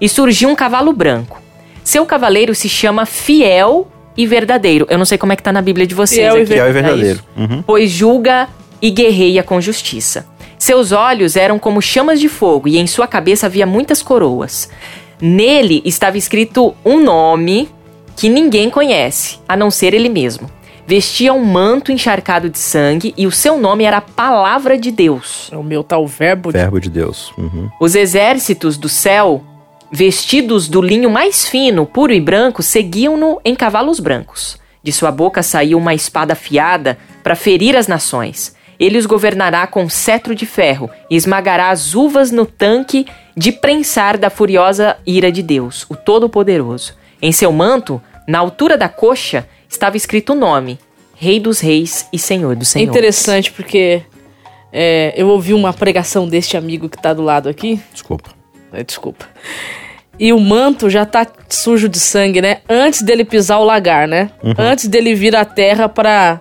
e 0.00 0.08
surgiu 0.08 0.48
um 0.48 0.54
cavalo 0.54 0.92
branco. 0.92 1.40
Seu 1.84 2.04
cavaleiro 2.06 2.54
se 2.54 2.68
chama 2.68 3.06
Fiel 3.06 3.88
e 4.16 4.26
Verdadeiro. 4.26 4.86
Eu 4.90 4.98
não 4.98 5.04
sei 5.04 5.16
como 5.18 5.32
é 5.32 5.36
que 5.36 5.42
tá 5.42 5.52
na 5.52 5.62
Bíblia 5.62 5.86
de 5.86 5.94
vocês 5.94 6.20
Fiel 6.20 6.38
e 6.38 6.42
aqui. 6.42 6.54
É 6.54 6.62
o 6.64 6.66
É 6.66 6.72
verdadeiro. 6.72 7.18
isso? 7.18 7.24
Uhum. 7.36 7.62
pois 7.62 7.90
julga 7.90 8.48
e 8.82 8.90
guerreia 8.90 9.42
com 9.42 9.60
justiça. 9.60 10.26
Seus 10.60 10.92
olhos 10.92 11.36
eram 11.36 11.58
como 11.58 11.80
chamas 11.80 12.20
de 12.20 12.28
fogo, 12.28 12.68
e 12.68 12.76
em 12.76 12.86
sua 12.86 13.06
cabeça 13.06 13.46
havia 13.46 13.64
muitas 13.66 14.02
coroas. 14.02 14.68
Nele 15.18 15.80
estava 15.86 16.18
escrito 16.18 16.74
um 16.84 17.02
nome 17.02 17.66
que 18.14 18.28
ninguém 18.28 18.68
conhece, 18.68 19.38
a 19.48 19.56
não 19.56 19.70
ser 19.70 19.94
ele 19.94 20.10
mesmo. 20.10 20.50
Vestia 20.86 21.32
um 21.32 21.42
manto 21.42 21.90
encharcado 21.90 22.50
de 22.50 22.58
sangue, 22.58 23.14
e 23.16 23.26
o 23.26 23.30
seu 23.32 23.58
nome 23.58 23.84
era 23.84 23.96
a 23.96 24.00
Palavra 24.02 24.76
de 24.76 24.90
Deus. 24.90 25.48
É 25.50 25.56
o 25.56 25.62
meu 25.62 25.82
tal 25.82 26.06
verbo. 26.06 26.52
de- 26.52 26.58
Verbo 26.58 26.78
de 26.78 26.90
Deus. 26.90 27.32
Uhum. 27.38 27.70
Os 27.80 27.94
exércitos 27.94 28.76
do 28.76 28.88
céu, 28.88 29.42
vestidos 29.90 30.68
do 30.68 30.82
linho 30.82 31.08
mais 31.08 31.48
fino, 31.48 31.86
puro 31.86 32.12
e 32.12 32.20
branco, 32.20 32.62
seguiam-no 32.62 33.40
em 33.44 33.54
cavalos 33.54 33.98
brancos. 33.98 34.58
De 34.82 34.92
sua 34.92 35.10
boca 35.10 35.42
saiu 35.42 35.78
uma 35.78 35.94
espada 35.94 36.34
afiada 36.34 36.98
para 37.22 37.34
ferir 37.34 37.76
as 37.76 37.86
nações. 37.86 38.54
Ele 38.80 38.96
os 38.96 39.04
governará 39.04 39.66
com 39.66 39.86
cetro 39.90 40.34
de 40.34 40.46
ferro 40.46 40.88
e 41.10 41.14
esmagará 41.14 41.68
as 41.68 41.94
uvas 41.94 42.30
no 42.30 42.46
tanque 42.46 43.06
de 43.36 43.52
prensar 43.52 44.16
da 44.16 44.30
furiosa 44.30 44.96
ira 45.06 45.30
de 45.30 45.42
Deus, 45.42 45.84
o 45.90 45.94
Todo-Poderoso. 45.94 46.94
Em 47.20 47.30
seu 47.30 47.52
manto, 47.52 48.00
na 48.26 48.38
altura 48.38 48.78
da 48.78 48.88
coxa, 48.88 49.46
estava 49.68 49.98
escrito 49.98 50.32
o 50.32 50.36
nome: 50.36 50.78
Rei 51.14 51.38
dos 51.38 51.60
Reis 51.60 52.08
e 52.10 52.18
Senhor 52.18 52.56
dos 52.56 52.70
É 52.70 52.72
Senhores. 52.72 52.90
interessante 52.90 53.52
porque 53.52 54.02
é, 54.72 55.12
eu 55.14 55.28
ouvi 55.28 55.52
uma 55.52 55.74
pregação 55.74 56.26
deste 56.26 56.56
amigo 56.56 56.88
que 56.88 56.96
tá 57.00 57.12
do 57.12 57.22
lado 57.22 57.50
aqui. 57.50 57.78
Desculpa. 57.92 58.30
É, 58.72 58.82
Desculpa. 58.82 59.26
E 60.18 60.32
o 60.34 60.38
manto 60.40 60.88
já 60.90 61.04
tá 61.06 61.26
sujo 61.48 61.88
de 61.88 61.98
sangue, 61.98 62.42
né? 62.42 62.58
Antes 62.68 63.00
dele 63.02 63.24
pisar 63.24 63.58
o 63.58 63.64
lagar, 63.64 64.06
né? 64.06 64.30
Antes 64.58 64.86
dele 64.86 65.14
vir 65.14 65.34
à 65.34 65.46
terra 65.46 65.88
para 65.88 66.40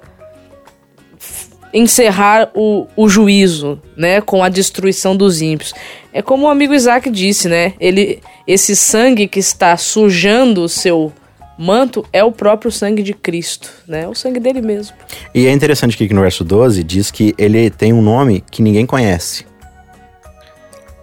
encerrar 1.74 2.50
o, 2.54 2.88
o 2.96 3.08
juízo, 3.08 3.82
né? 3.96 4.22
Com 4.22 4.44
a 4.44 4.50
destruição 4.50 5.16
dos 5.16 5.42
ímpios. 5.42 5.74
É 6.12 6.22
como 6.22 6.48
o 6.48 6.50
amigo 6.50 6.74
Isaac 6.74 7.10
disse, 7.10 7.48
né? 7.48 7.74
Ele, 7.80 8.22
esse 8.48 8.76
sangue 8.76 9.28
que 9.28 9.40
está 9.40 9.78
sujando 9.78 10.64
o 10.64 10.70
seu 10.70 11.14
manto 11.58 12.06
é 12.14 12.24
o 12.24 12.32
próprio 12.32 12.72
sangue 12.72 13.04
de 13.04 13.14
Cristo, 13.14 13.70
né? 13.88 14.08
O 14.08 14.16
sangue 14.16 14.40
dele 14.40 14.62
mesmo. 14.62 14.96
E 15.36 15.46
é 15.46 15.52
interessante 15.52 15.98
que 15.98 16.14
no 16.14 16.22
verso 16.22 16.44
12 16.44 16.84
diz 16.84 17.12
que 17.12 17.36
ele 17.38 17.70
tem 17.70 17.92
um 17.92 18.02
nome 18.02 18.44
que 18.50 18.62
ninguém 18.62 18.86
conhece. 18.86 19.46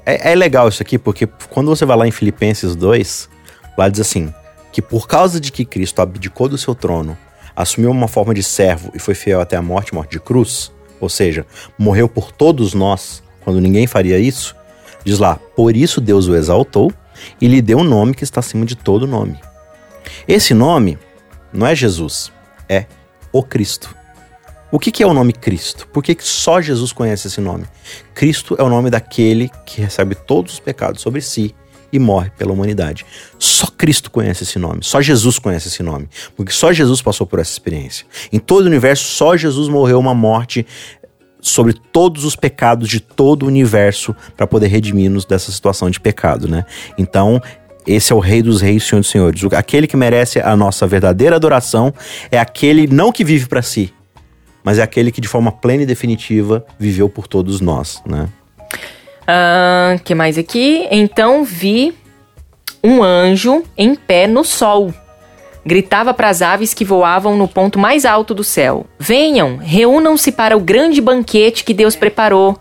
É, 0.04 0.32
é 0.32 0.34
legal 0.34 0.68
isso 0.68 0.82
aqui, 0.82 0.98
porque 0.98 1.28
quando 1.50 1.68
você 1.68 1.84
vai 1.84 1.96
lá 1.96 2.08
em 2.08 2.12
Filipenses 2.12 2.74
2, 2.74 3.28
lá 3.76 3.88
diz 3.88 4.00
assim: 4.00 4.32
que 4.72 4.82
por 4.82 5.08
causa 5.08 5.40
de 5.40 5.50
que 5.50 5.64
Cristo 5.64 6.00
abdicou 6.00 6.48
do 6.48 6.58
seu 6.58 6.74
trono, 6.74 7.16
assumiu 7.56 7.90
uma 7.90 8.06
forma 8.06 8.34
de 8.34 8.42
servo 8.42 8.92
e 8.94 8.98
foi 8.98 9.14
fiel 9.14 9.40
até 9.40 9.56
a 9.56 9.62
morte 9.62 9.94
morte 9.94 10.12
de 10.12 10.20
cruz, 10.20 10.70
ou 11.00 11.08
seja, 11.08 11.46
morreu 11.78 12.08
por 12.08 12.30
todos 12.30 12.74
nós, 12.74 13.22
quando 13.42 13.60
ninguém 13.60 13.86
faria 13.86 14.18
isso, 14.18 14.54
diz 15.04 15.18
lá: 15.18 15.36
por 15.56 15.76
isso 15.76 16.00
Deus 16.00 16.28
o 16.28 16.36
exaltou 16.36 16.92
e 17.40 17.48
lhe 17.48 17.62
deu 17.62 17.78
um 17.78 17.84
nome 17.84 18.14
que 18.14 18.24
está 18.24 18.40
acima 18.40 18.66
de 18.66 18.76
todo 18.76 19.06
nome 19.06 19.38
esse 20.26 20.54
nome 20.54 20.98
não 21.52 21.66
é 21.66 21.74
Jesus, 21.74 22.32
é 22.68 22.86
o 23.32 23.42
Cristo. 23.42 23.94
O 24.70 24.78
que, 24.78 25.02
é 25.02 25.06
o 25.06 25.14
nome 25.14 25.32
Cristo? 25.32 25.86
Por 25.88 26.02
que 26.02 26.16
só 26.20 26.60
Jesus 26.60 26.92
conhece 26.92 27.28
esse 27.28 27.40
nome? 27.40 27.64
Cristo 28.12 28.56
é 28.58 28.62
o 28.62 28.68
nome 28.68 28.90
daquele 28.90 29.48
que 29.64 29.80
recebe 29.80 30.14
todos 30.14 30.54
os 30.54 30.60
pecados 30.60 31.00
sobre 31.00 31.20
si 31.20 31.54
e 31.92 31.98
morre 31.98 32.30
pela 32.30 32.52
humanidade. 32.52 33.04
Só 33.38 33.66
Cristo 33.66 34.10
conhece 34.10 34.44
esse 34.44 34.58
nome, 34.58 34.80
só 34.82 35.00
Jesus 35.00 35.38
conhece 35.38 35.68
esse 35.68 35.82
nome, 35.82 36.08
porque 36.36 36.52
só 36.52 36.72
Jesus 36.72 37.02
passou 37.02 37.26
por 37.26 37.38
essa 37.38 37.52
experiência. 37.52 38.06
Em 38.32 38.38
todo 38.38 38.64
o 38.64 38.66
universo, 38.68 39.04
só 39.04 39.36
Jesus 39.36 39.68
morreu 39.68 39.98
uma 39.98 40.14
morte 40.14 40.66
sobre 41.40 41.72
todos 41.72 42.24
os 42.24 42.34
pecados 42.34 42.88
de 42.88 42.98
todo 42.98 43.44
o 43.44 43.46
universo 43.46 44.14
para 44.36 44.46
poder 44.46 44.66
redimir-nos 44.66 45.24
dessa 45.24 45.52
situação 45.52 45.88
de 45.88 46.00
pecado, 46.00 46.48
né? 46.48 46.64
Então, 46.98 47.40
esse 47.86 48.12
é 48.12 48.16
o 48.16 48.18
Rei 48.18 48.42
dos 48.42 48.60
Reis, 48.60 48.82
Senhor 48.82 49.00
dos 49.00 49.10
Senhores. 49.10 49.44
Aquele 49.52 49.86
que 49.86 49.96
merece 49.96 50.40
a 50.40 50.56
nossa 50.56 50.86
verdadeira 50.86 51.36
adoração 51.36 51.94
é 52.32 52.38
aquele 52.38 52.88
não 52.88 53.12
que 53.12 53.22
vive 53.22 53.46
para 53.46 53.62
si, 53.62 53.94
mas 54.64 54.78
é 54.78 54.82
aquele 54.82 55.12
que 55.12 55.20
de 55.20 55.28
forma 55.28 55.52
plena 55.52 55.84
e 55.84 55.86
definitiva 55.86 56.66
viveu 56.78 57.08
por 57.08 57.28
todos 57.28 57.60
nós, 57.60 58.02
né? 58.04 58.28
Ah, 59.26 59.96
que 60.04 60.14
mais 60.14 60.38
aqui? 60.38 60.86
Então 60.90 61.44
vi 61.44 61.94
um 62.82 63.02
anjo 63.02 63.64
em 63.76 63.94
pé 63.94 64.26
no 64.26 64.44
sol. 64.44 64.92
Gritava 65.64 66.14
para 66.14 66.28
as 66.28 66.42
aves 66.42 66.72
que 66.72 66.84
voavam 66.84 67.36
no 67.36 67.48
ponto 67.48 67.78
mais 67.78 68.04
alto 68.04 68.32
do 68.32 68.44
céu: 68.44 68.86
Venham, 68.98 69.56
reúnam-se 69.56 70.30
para 70.30 70.56
o 70.56 70.60
grande 70.60 71.00
banquete 71.00 71.64
que 71.64 71.74
Deus 71.74 71.96
preparou 71.96 72.58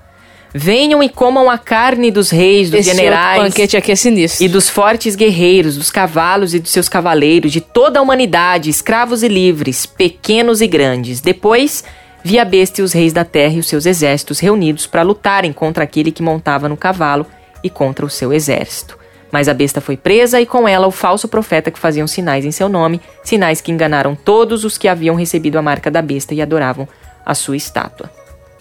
Venham 0.58 1.04
e 1.04 1.10
comam 1.10 1.50
a 1.50 1.58
carne 1.58 2.10
dos 2.10 2.30
reis, 2.30 2.70
dos 2.70 2.80
Esse 2.80 2.96
generais. 2.96 3.44
banquete 3.44 3.76
aqui 3.76 3.92
é 3.92 3.96
sinistro. 3.96 4.42
E 4.42 4.48
dos 4.48 4.70
fortes 4.70 5.14
guerreiros, 5.14 5.76
dos 5.76 5.92
cavalos 5.92 6.54
e 6.54 6.60
dos 6.60 6.72
seus 6.72 6.88
cavaleiros, 6.88 7.52
de 7.52 7.60
toda 7.60 8.00
a 8.00 8.02
humanidade, 8.02 8.70
escravos 8.70 9.22
e 9.22 9.28
livres, 9.28 9.86
pequenos 9.86 10.62
e 10.62 10.68
grandes. 10.68 11.20
Depois 11.20 11.84
vi 12.26 12.40
a 12.40 12.44
besta 12.44 12.82
e 12.82 12.84
os 12.84 12.92
reis 12.92 13.14
da 13.14 13.24
terra 13.24 13.54
e 13.54 13.60
os 13.60 13.68
seus 13.68 13.86
exércitos 13.86 14.40
reunidos 14.40 14.88
para 14.88 15.04
lutarem 15.04 15.54
contra 15.54 15.84
aquele 15.84 16.12
que 16.12 16.24
montava 16.24 16.68
no 16.68 16.76
cavalo 16.76 17.24
e 17.64 17.70
contra 17.70 18.04
o 18.04 18.10
seu 18.10 18.34
exército. 18.34 18.98
Mas 19.32 19.48
a 19.48 19.54
besta 19.54 19.80
foi 19.80 19.96
presa 19.96 20.42
e 20.42 20.46
com 20.46 20.68
ela 20.68 20.88
o 20.88 20.92
falso 20.92 21.28
profeta 21.28 21.70
que 21.70 21.78
faziam 21.78 22.08
sinais 22.08 22.44
em 22.44 22.50
seu 22.50 22.68
nome, 22.68 23.00
sinais 23.24 23.62
que 23.62 23.72
enganaram 23.72 24.16
todos 24.16 24.66
os 24.66 24.76
que 24.76 24.88
haviam 24.88 25.16
recebido 25.16 25.60
a 25.60 25.62
marca 25.62 25.92
da 25.92 26.02
besta 26.02 26.34
e 26.34 26.42
adoravam 26.42 26.88
a 27.24 27.36
sua 27.36 27.58
estátua. 27.58 28.10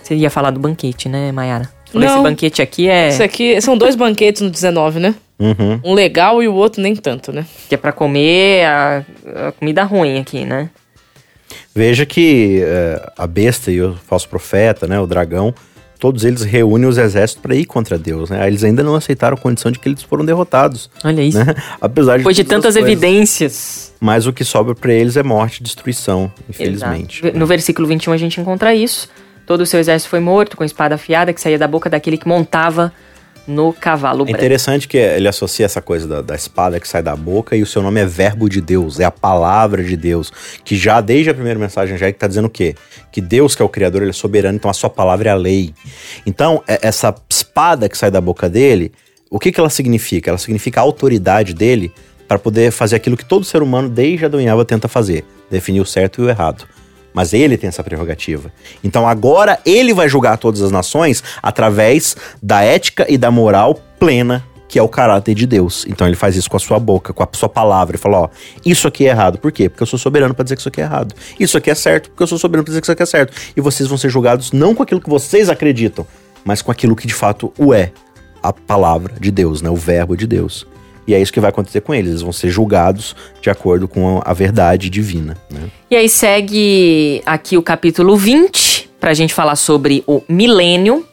Você 0.02 0.14
ia 0.14 0.28
falar 0.28 0.50
do 0.50 0.60
banquete, 0.60 1.08
né, 1.08 1.32
Mayara? 1.32 1.70
Não. 1.94 2.06
Esse 2.06 2.22
banquete 2.22 2.60
aqui 2.60 2.86
é. 2.86 3.08
Esse 3.08 3.22
aqui 3.22 3.58
são 3.62 3.78
dois 3.78 3.96
banquetes 3.96 4.42
no 4.42 4.50
19, 4.50 5.00
né? 5.00 5.14
Uhum. 5.38 5.80
Um 5.82 5.94
legal 5.94 6.42
e 6.42 6.48
o 6.48 6.54
outro 6.54 6.82
nem 6.82 6.94
tanto, 6.94 7.32
né? 7.32 7.46
Que 7.66 7.76
é 7.76 7.78
pra 7.78 7.92
comer 7.92 8.66
a, 8.66 9.04
a 9.48 9.52
comida 9.52 9.84
ruim 9.84 10.20
aqui, 10.20 10.44
né? 10.44 10.68
Veja 11.74 12.06
que 12.06 12.62
uh, 12.62 13.12
a 13.16 13.26
besta 13.26 13.70
e 13.70 13.80
o 13.82 13.94
falso 14.06 14.28
profeta, 14.28 14.86
né, 14.86 14.98
o 15.00 15.06
dragão, 15.06 15.54
todos 15.98 16.24
eles 16.24 16.42
reúnem 16.42 16.86
os 16.86 16.98
exércitos 16.98 17.42
para 17.42 17.54
ir 17.54 17.64
contra 17.64 17.96
Deus, 17.96 18.30
né? 18.30 18.46
Eles 18.46 18.62
ainda 18.62 18.82
não 18.82 18.94
aceitaram 18.94 19.36
a 19.36 19.40
condição 19.40 19.70
de 19.70 19.78
que 19.78 19.88
eles 19.88 20.02
foram 20.02 20.24
derrotados. 20.24 20.90
Olha 21.02 21.22
isso. 21.22 21.42
Né? 21.42 21.54
Apesar 21.80 22.12
de 22.12 22.18
Depois 22.18 22.36
de 22.36 22.44
tantas 22.44 22.76
evidências. 22.76 23.92
Mas 24.00 24.26
o 24.26 24.32
que 24.32 24.44
sobra 24.44 24.74
para 24.74 24.92
eles 24.92 25.16
é 25.16 25.22
morte 25.22 25.60
e 25.60 25.62
destruição, 25.62 26.30
infelizmente. 26.48 27.22
No 27.32 27.46
versículo 27.46 27.88
21 27.88 28.12
a 28.12 28.16
gente 28.16 28.40
encontra 28.40 28.74
isso. 28.74 29.08
Todo 29.46 29.62
o 29.62 29.66
seu 29.66 29.80
exército 29.80 30.10
foi 30.10 30.20
morto 30.20 30.56
com 30.56 30.64
espada 30.64 30.94
afiada 30.94 31.32
que 31.32 31.40
saía 31.40 31.58
da 31.58 31.66
boca 31.66 31.88
daquele 31.88 32.18
que 32.18 32.28
montava 32.28 32.92
no 33.46 33.72
cavalo 33.72 34.24
branco. 34.24 34.36
É 34.36 34.40
interessante 34.40 34.88
que 34.88 34.96
ele 34.96 35.28
associa 35.28 35.66
essa 35.66 35.82
coisa 35.82 36.06
da, 36.06 36.22
da, 36.22 36.34
espada 36.34 36.80
que 36.80 36.88
sai 36.88 37.02
da 37.02 37.14
boca 37.14 37.56
e 37.56 37.62
o 37.62 37.66
seu 37.66 37.82
nome 37.82 38.00
é 38.00 38.06
verbo 38.06 38.48
de 38.48 38.60
Deus, 38.60 38.98
é 39.00 39.04
a 39.04 39.10
palavra 39.10 39.82
de 39.82 39.96
Deus, 39.96 40.32
que 40.64 40.76
já 40.76 41.00
desde 41.00 41.30
a 41.30 41.34
primeira 41.34 41.58
mensagem 41.58 41.96
já 41.98 42.08
está 42.08 42.26
dizendo 42.26 42.46
o 42.46 42.50
quê? 42.50 42.74
Que 43.12 43.20
Deus 43.20 43.54
que 43.54 43.62
é 43.62 43.64
o 43.64 43.68
criador, 43.68 44.02
ele 44.02 44.10
é 44.10 44.14
soberano, 44.14 44.56
então 44.56 44.70
a 44.70 44.74
sua 44.74 44.90
palavra 44.90 45.28
é 45.28 45.32
a 45.32 45.36
lei. 45.36 45.74
Então, 46.26 46.62
é, 46.66 46.78
essa 46.82 47.14
espada 47.28 47.88
que 47.88 47.98
sai 47.98 48.10
da 48.10 48.20
boca 48.20 48.48
dele, 48.48 48.92
o 49.30 49.38
que, 49.38 49.52
que 49.52 49.60
ela 49.60 49.70
significa? 49.70 50.30
Ela 50.30 50.38
significa 50.38 50.80
a 50.80 50.82
autoridade 50.82 51.54
dele 51.54 51.92
para 52.26 52.38
poder 52.38 52.70
fazer 52.70 52.96
aquilo 52.96 53.16
que 53.16 53.24
todo 53.24 53.44
ser 53.44 53.62
humano 53.62 53.88
desde 53.88 54.24
Adão 54.24 54.40
e 54.40 54.46
Eva 54.46 54.64
tenta 54.64 54.88
fazer, 54.88 55.24
definir 55.50 55.80
o 55.80 55.86
certo 55.86 56.22
e 56.22 56.24
o 56.24 56.28
errado. 56.28 56.66
Mas 57.14 57.32
ele 57.32 57.56
tem 57.56 57.68
essa 57.68 57.82
prerrogativa. 57.82 58.52
Então 58.82 59.08
agora 59.08 59.58
ele 59.64 59.94
vai 59.94 60.08
julgar 60.08 60.36
todas 60.36 60.60
as 60.60 60.70
nações 60.70 61.22
através 61.42 62.16
da 62.42 62.60
ética 62.62 63.06
e 63.08 63.16
da 63.16 63.30
moral 63.30 63.80
plena 63.98 64.44
que 64.74 64.78
é 64.78 64.82
o 64.82 64.88
caráter 64.88 65.36
de 65.36 65.46
Deus. 65.46 65.86
Então 65.88 66.04
ele 66.04 66.16
faz 66.16 66.34
isso 66.34 66.50
com 66.50 66.56
a 66.56 66.60
sua 66.60 66.80
boca, 66.80 67.12
com 67.12 67.22
a 67.22 67.28
sua 67.32 67.48
palavra. 67.48 67.94
Ele 67.94 68.02
fala: 68.02 68.22
ó, 68.22 68.28
isso 68.66 68.88
aqui 68.88 69.06
é 69.06 69.10
errado. 69.10 69.38
Por 69.38 69.52
quê? 69.52 69.68
Porque 69.68 69.84
eu 69.84 69.86
sou 69.86 69.96
soberano 69.96 70.34
para 70.34 70.42
dizer 70.42 70.56
que 70.56 70.62
isso 70.62 70.68
aqui 70.68 70.80
é 70.80 70.84
errado. 70.84 71.14
Isso 71.38 71.56
aqui 71.56 71.70
é 71.70 71.74
certo, 71.76 72.10
porque 72.10 72.24
eu 72.24 72.26
sou 72.26 72.38
soberano 72.38 72.64
para 72.64 72.72
dizer 72.72 72.80
que 72.80 72.84
isso 72.86 72.92
aqui 72.92 73.02
é 73.04 73.06
certo. 73.06 73.32
E 73.56 73.60
vocês 73.60 73.88
vão 73.88 73.96
ser 73.96 74.08
julgados 74.08 74.50
não 74.50 74.74
com 74.74 74.82
aquilo 74.82 75.00
que 75.00 75.08
vocês 75.08 75.48
acreditam, 75.48 76.04
mas 76.44 76.60
com 76.60 76.72
aquilo 76.72 76.96
que 76.96 77.06
de 77.06 77.14
fato 77.14 77.52
o 77.56 77.72
é. 77.72 77.92
A 78.42 78.52
palavra 78.52 79.14
de 79.18 79.30
Deus, 79.30 79.62
né? 79.62 79.70
O 79.70 79.76
verbo 79.76 80.16
de 80.16 80.26
Deus. 80.26 80.66
E 81.06 81.14
é 81.14 81.20
isso 81.20 81.32
que 81.32 81.40
vai 81.40 81.50
acontecer 81.50 81.80
com 81.80 81.94
eles. 81.94 82.10
Eles 82.10 82.22
vão 82.22 82.32
ser 82.32 82.50
julgados 82.50 83.14
de 83.40 83.50
acordo 83.50 83.86
com 83.86 84.20
a 84.24 84.32
verdade 84.32 84.88
divina. 84.88 85.36
Né? 85.50 85.68
E 85.90 85.96
aí 85.96 86.08
segue 86.08 87.22
aqui 87.26 87.56
o 87.56 87.62
capítulo 87.62 88.16
20, 88.16 88.90
para 88.98 89.10
a 89.10 89.14
gente 89.14 89.34
falar 89.34 89.56
sobre 89.56 90.02
o 90.06 90.22
milênio. 90.28 91.06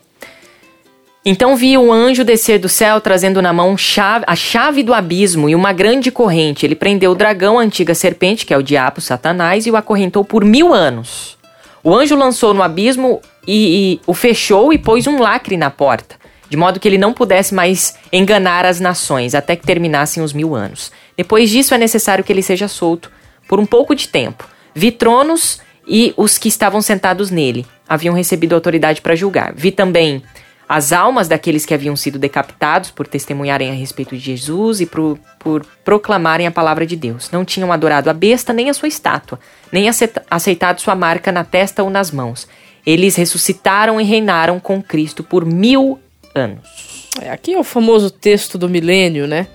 Então 1.23 1.55
vi 1.55 1.77
um 1.77 1.93
anjo 1.93 2.23
descer 2.23 2.57
do 2.57 2.69
céu 2.69 2.99
trazendo 2.99 3.41
na 3.41 3.53
mão 3.53 3.77
chave, 3.77 4.25
a 4.27 4.35
chave 4.35 4.81
do 4.81 4.93
abismo 4.93 5.49
e 5.49 5.53
uma 5.53 5.71
grande 5.71 6.09
corrente. 6.09 6.65
Ele 6.65 6.73
prendeu 6.73 7.11
o 7.11 7.15
dragão, 7.15 7.59
a 7.59 7.61
antiga 7.61 7.93
serpente, 7.93 8.45
que 8.45 8.53
é 8.53 8.57
o 8.57 8.63
diabo, 8.63 9.01
Satanás, 9.01 9.67
e 9.67 9.71
o 9.71 9.75
acorrentou 9.75 10.23
por 10.23 10.43
mil 10.43 10.73
anos. 10.73 11.37
O 11.83 11.93
anjo 11.93 12.15
lançou 12.15 12.53
no 12.53 12.63
abismo 12.63 13.21
e, 13.47 13.93
e 13.93 14.01
o 14.07 14.13
fechou 14.13 14.71
e 14.71 14.77
pôs 14.77 15.05
um 15.05 15.19
lacre 15.19 15.57
na 15.57 15.69
porta 15.69 16.20
de 16.51 16.57
modo 16.57 16.81
que 16.81 16.87
ele 16.89 16.97
não 16.97 17.13
pudesse 17.13 17.53
mais 17.53 17.95
enganar 18.11 18.65
as 18.65 18.81
nações 18.81 19.33
até 19.33 19.55
que 19.55 19.65
terminassem 19.65 20.21
os 20.21 20.33
mil 20.33 20.53
anos. 20.53 20.91
Depois 21.15 21.49
disso, 21.49 21.73
é 21.73 21.77
necessário 21.77 22.25
que 22.25 22.33
ele 22.33 22.43
seja 22.43 22.67
solto 22.67 23.09
por 23.47 23.57
um 23.57 23.65
pouco 23.65 23.95
de 23.95 24.09
tempo. 24.09 24.45
Vi 24.75 24.91
tronos 24.91 25.61
e 25.87 26.13
os 26.17 26.37
que 26.37 26.49
estavam 26.49 26.81
sentados 26.81 27.31
nele 27.31 27.65
haviam 27.87 28.13
recebido 28.13 28.53
autoridade 28.53 28.99
para 29.01 29.15
julgar. 29.15 29.53
Vi 29.55 29.71
também 29.71 30.21
as 30.67 30.91
almas 30.91 31.29
daqueles 31.29 31.65
que 31.65 31.73
haviam 31.73 31.95
sido 31.95 32.19
decapitados 32.19 32.91
por 32.91 33.07
testemunharem 33.07 33.71
a 33.71 33.73
respeito 33.73 34.17
de 34.17 34.21
Jesus 34.21 34.81
e 34.81 34.85
por, 34.85 35.17
por 35.39 35.65
proclamarem 35.85 36.47
a 36.47 36.51
palavra 36.51 36.85
de 36.85 36.97
Deus. 36.97 37.31
Não 37.31 37.45
tinham 37.45 37.71
adorado 37.71 38.09
a 38.09 38.13
besta 38.13 38.51
nem 38.51 38.69
a 38.69 38.73
sua 38.73 38.89
estátua, 38.89 39.39
nem 39.71 39.87
aceitado 40.29 40.81
sua 40.81 40.95
marca 40.95 41.31
na 41.31 41.45
testa 41.45 41.81
ou 41.81 41.89
nas 41.89 42.11
mãos. 42.11 42.45
Eles 42.85 43.15
ressuscitaram 43.15 44.01
e 44.01 44.03
reinaram 44.03 44.59
com 44.59 44.83
Cristo 44.83 45.23
por 45.23 45.45
mil 45.45 45.97
anos. 46.33 47.09
É, 47.21 47.29
aqui 47.29 47.53
é 47.53 47.59
o 47.59 47.63
famoso 47.63 48.09
texto 48.09 48.57
do 48.57 48.69
milênio, 48.69 49.27
né? 49.27 49.47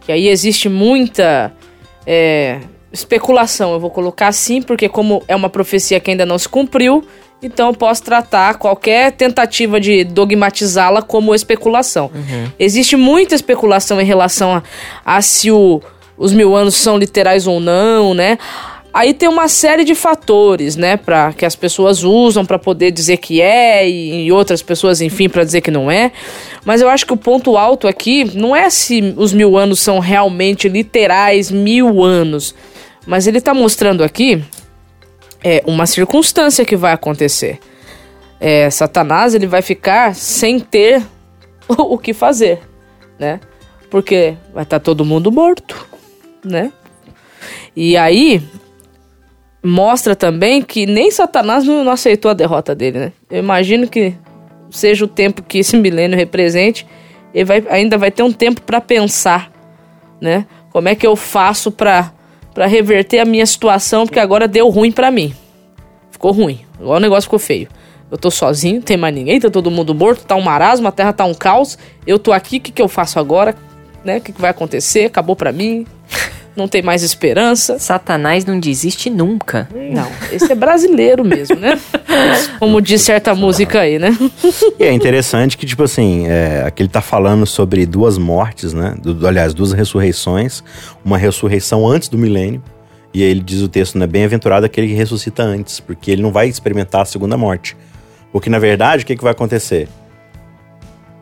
Que 0.00 0.12
aí 0.12 0.28
existe 0.28 0.68
muita 0.68 1.52
é, 2.06 2.60
especulação. 2.92 3.72
Eu 3.72 3.80
vou 3.80 3.90
colocar 3.90 4.28
assim, 4.28 4.62
porque 4.62 4.88
como 4.88 5.22
é 5.26 5.34
uma 5.34 5.48
profecia 5.48 5.98
que 6.00 6.10
ainda 6.10 6.24
não 6.24 6.38
se 6.38 6.48
cumpriu, 6.48 7.04
então 7.42 7.68
eu 7.68 7.74
posso 7.74 8.02
tratar 8.02 8.54
qualquer 8.54 9.12
tentativa 9.12 9.80
de 9.80 10.04
dogmatizá-la 10.04 11.02
como 11.02 11.34
especulação. 11.34 12.10
Uhum. 12.14 12.50
Existe 12.58 12.96
muita 12.96 13.34
especulação 13.34 14.00
em 14.00 14.04
relação 14.04 14.54
a, 14.54 14.62
a 15.04 15.22
se 15.22 15.50
o, 15.50 15.80
os 16.16 16.32
mil 16.32 16.54
anos 16.54 16.74
são 16.74 16.98
literais 16.98 17.46
ou 17.46 17.58
não, 17.58 18.12
né? 18.12 18.38
Aí 18.92 19.14
tem 19.14 19.28
uma 19.28 19.46
série 19.46 19.84
de 19.84 19.94
fatores, 19.94 20.76
né, 20.76 20.96
para 20.96 21.32
que 21.32 21.46
as 21.46 21.54
pessoas 21.54 22.02
usam 22.02 22.44
para 22.44 22.58
poder 22.58 22.90
dizer 22.90 23.18
que 23.18 23.40
é 23.40 23.88
e, 23.88 24.26
e 24.26 24.32
outras 24.32 24.62
pessoas, 24.62 25.00
enfim, 25.00 25.28
para 25.28 25.44
dizer 25.44 25.60
que 25.60 25.70
não 25.70 25.90
é. 25.90 26.10
Mas 26.64 26.80
eu 26.80 26.88
acho 26.88 27.06
que 27.06 27.12
o 27.12 27.16
ponto 27.16 27.56
alto 27.56 27.86
aqui 27.86 28.24
não 28.36 28.54
é 28.54 28.68
se 28.68 29.14
os 29.16 29.32
mil 29.32 29.56
anos 29.56 29.80
são 29.80 30.00
realmente 30.00 30.68
literais 30.68 31.50
mil 31.50 32.02
anos, 32.02 32.54
mas 33.06 33.26
ele 33.26 33.38
está 33.38 33.54
mostrando 33.54 34.02
aqui 34.02 34.42
é 35.42 35.62
uma 35.66 35.86
circunstância 35.86 36.64
que 36.64 36.76
vai 36.76 36.92
acontecer. 36.92 37.58
É, 38.38 38.70
Satanás 38.70 39.34
ele 39.34 39.46
vai 39.46 39.62
ficar 39.62 40.14
sem 40.14 40.60
ter 40.60 41.02
o, 41.68 41.98
que 41.98 42.12
fazer, 42.12 42.60
né? 43.18 43.40
Porque 43.90 44.36
vai 44.52 44.62
estar 44.62 44.78
tá 44.78 44.84
todo 44.84 45.04
mundo 45.04 45.32
morto, 45.32 45.86
né? 46.44 46.72
E 47.74 47.96
aí 47.96 48.42
mostra 49.62 50.16
também 50.16 50.62
que 50.62 50.86
nem 50.86 51.10
Satanás 51.10 51.64
não, 51.64 51.90
aceitou 51.90 52.30
a 52.30 52.34
derrota 52.34 52.74
dele, 52.74 52.98
né? 52.98 53.12
Eu 53.30 53.38
imagino 53.38 53.88
que 53.88 54.14
seja 54.70 55.04
o 55.04 55.08
tempo 55.08 55.42
que 55.42 55.58
esse 55.58 55.76
milênio 55.76 56.16
represente, 56.16 56.86
ele 57.34 57.44
vai, 57.44 57.64
ainda 57.68 57.98
vai 57.98 58.10
ter 58.10 58.22
um 58.22 58.32
tempo 58.32 58.62
para 58.62 58.80
pensar, 58.80 59.50
né? 60.20 60.46
Como 60.72 60.88
é 60.88 60.94
que 60.94 61.06
eu 61.06 61.16
faço 61.16 61.70
para 61.70 62.12
para 62.54 62.66
reverter 62.66 63.20
a 63.20 63.24
minha 63.24 63.46
situação, 63.46 64.06
porque 64.06 64.18
agora 64.18 64.48
deu 64.48 64.68
ruim 64.68 64.90
para 64.90 65.10
mim. 65.10 65.32
Ficou 66.10 66.32
ruim. 66.32 66.60
O 66.80 66.98
negócio 66.98 67.22
ficou 67.22 67.38
feio. 67.38 67.68
Eu 68.10 68.18
tô 68.18 68.30
sozinho, 68.30 68.76
não 68.76 68.82
tem 68.82 68.96
mais 68.96 69.14
ninguém, 69.14 69.38
tá 69.38 69.48
todo 69.48 69.70
mundo 69.70 69.94
morto, 69.94 70.24
tá 70.24 70.34
um 70.34 70.42
marasmo, 70.42 70.88
a 70.88 70.92
terra 70.92 71.12
tá 71.12 71.24
um 71.24 71.32
caos. 71.32 71.78
Eu 72.04 72.18
tô 72.18 72.32
aqui, 72.32 72.56
o 72.56 72.60
que, 72.60 72.72
que 72.72 72.82
eu 72.82 72.88
faço 72.88 73.20
agora? 73.20 73.54
Né? 74.04 74.18
O 74.18 74.20
que, 74.20 74.32
que 74.32 74.40
vai 74.40 74.50
acontecer? 74.50 75.04
Acabou 75.04 75.36
pra 75.36 75.52
mim. 75.52 75.86
Não 76.56 76.66
tem 76.68 76.82
mais 76.82 77.02
esperança. 77.02 77.78
Satanás 77.78 78.44
não 78.44 78.58
desiste 78.58 79.08
nunca. 79.08 79.68
Não, 79.92 80.08
esse 80.32 80.50
é 80.50 80.54
brasileiro 80.54 81.24
mesmo, 81.24 81.56
né? 81.56 81.80
Como 82.58 82.80
diz 82.82 83.02
certa 83.02 83.34
música 83.34 83.80
aí, 83.80 83.98
né? 83.98 84.16
E 84.78 84.84
é 84.84 84.92
interessante 84.92 85.56
que, 85.56 85.64
tipo 85.64 85.82
assim, 85.84 86.26
é, 86.26 86.64
aqui 86.66 86.82
ele 86.82 86.88
tá 86.90 87.00
falando 87.00 87.46
sobre 87.46 87.86
duas 87.86 88.18
mortes, 88.18 88.72
né? 88.72 88.94
Do- 89.00 89.26
aliás, 89.26 89.54
duas 89.54 89.72
ressurreições. 89.72 90.62
Uma 91.04 91.16
ressurreição 91.16 91.86
antes 91.88 92.08
do 92.08 92.18
milênio. 92.18 92.62
E 93.14 93.22
aí 93.22 93.28
ele 93.30 93.40
diz 93.40 93.60
o 93.62 93.68
texto, 93.68 93.96
né? 93.98 94.06
Bem-aventurado 94.06 94.66
aquele 94.66 94.88
que 94.88 94.94
ressuscita 94.94 95.42
antes, 95.42 95.80
porque 95.80 96.10
ele 96.10 96.22
não 96.22 96.30
vai 96.32 96.48
experimentar 96.48 97.02
a 97.02 97.04
segunda 97.04 97.36
morte. 97.36 97.76
Porque, 98.32 98.48
na 98.50 98.58
verdade, 98.58 99.02
o 99.02 99.06
que, 99.06 99.16
que 99.16 99.22
vai 99.22 99.32
acontecer? 99.32 99.88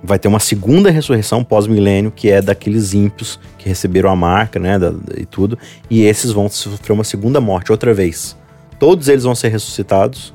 Vai 0.02 0.18
ter 0.18 0.28
uma 0.28 0.38
segunda 0.40 0.90
ressurreição 0.90 1.42
pós-milênio, 1.42 2.12
que 2.14 2.30
é 2.30 2.40
daqueles 2.40 2.94
ímpios 2.94 3.38
que 3.58 3.68
receberam 3.68 4.08
a 4.10 4.16
marca, 4.16 4.58
né? 4.58 4.78
da- 4.78 4.92
e 5.16 5.26
tudo. 5.26 5.58
E 5.90 6.02
esses 6.04 6.30
vão 6.30 6.48
sofrer 6.48 6.92
uma 6.92 7.04
segunda 7.04 7.40
morte, 7.40 7.72
outra 7.72 7.92
vez. 7.92 8.36
Todos 8.78 9.08
eles 9.08 9.24
vão 9.24 9.34
ser 9.34 9.48
ressuscitados. 9.48 10.32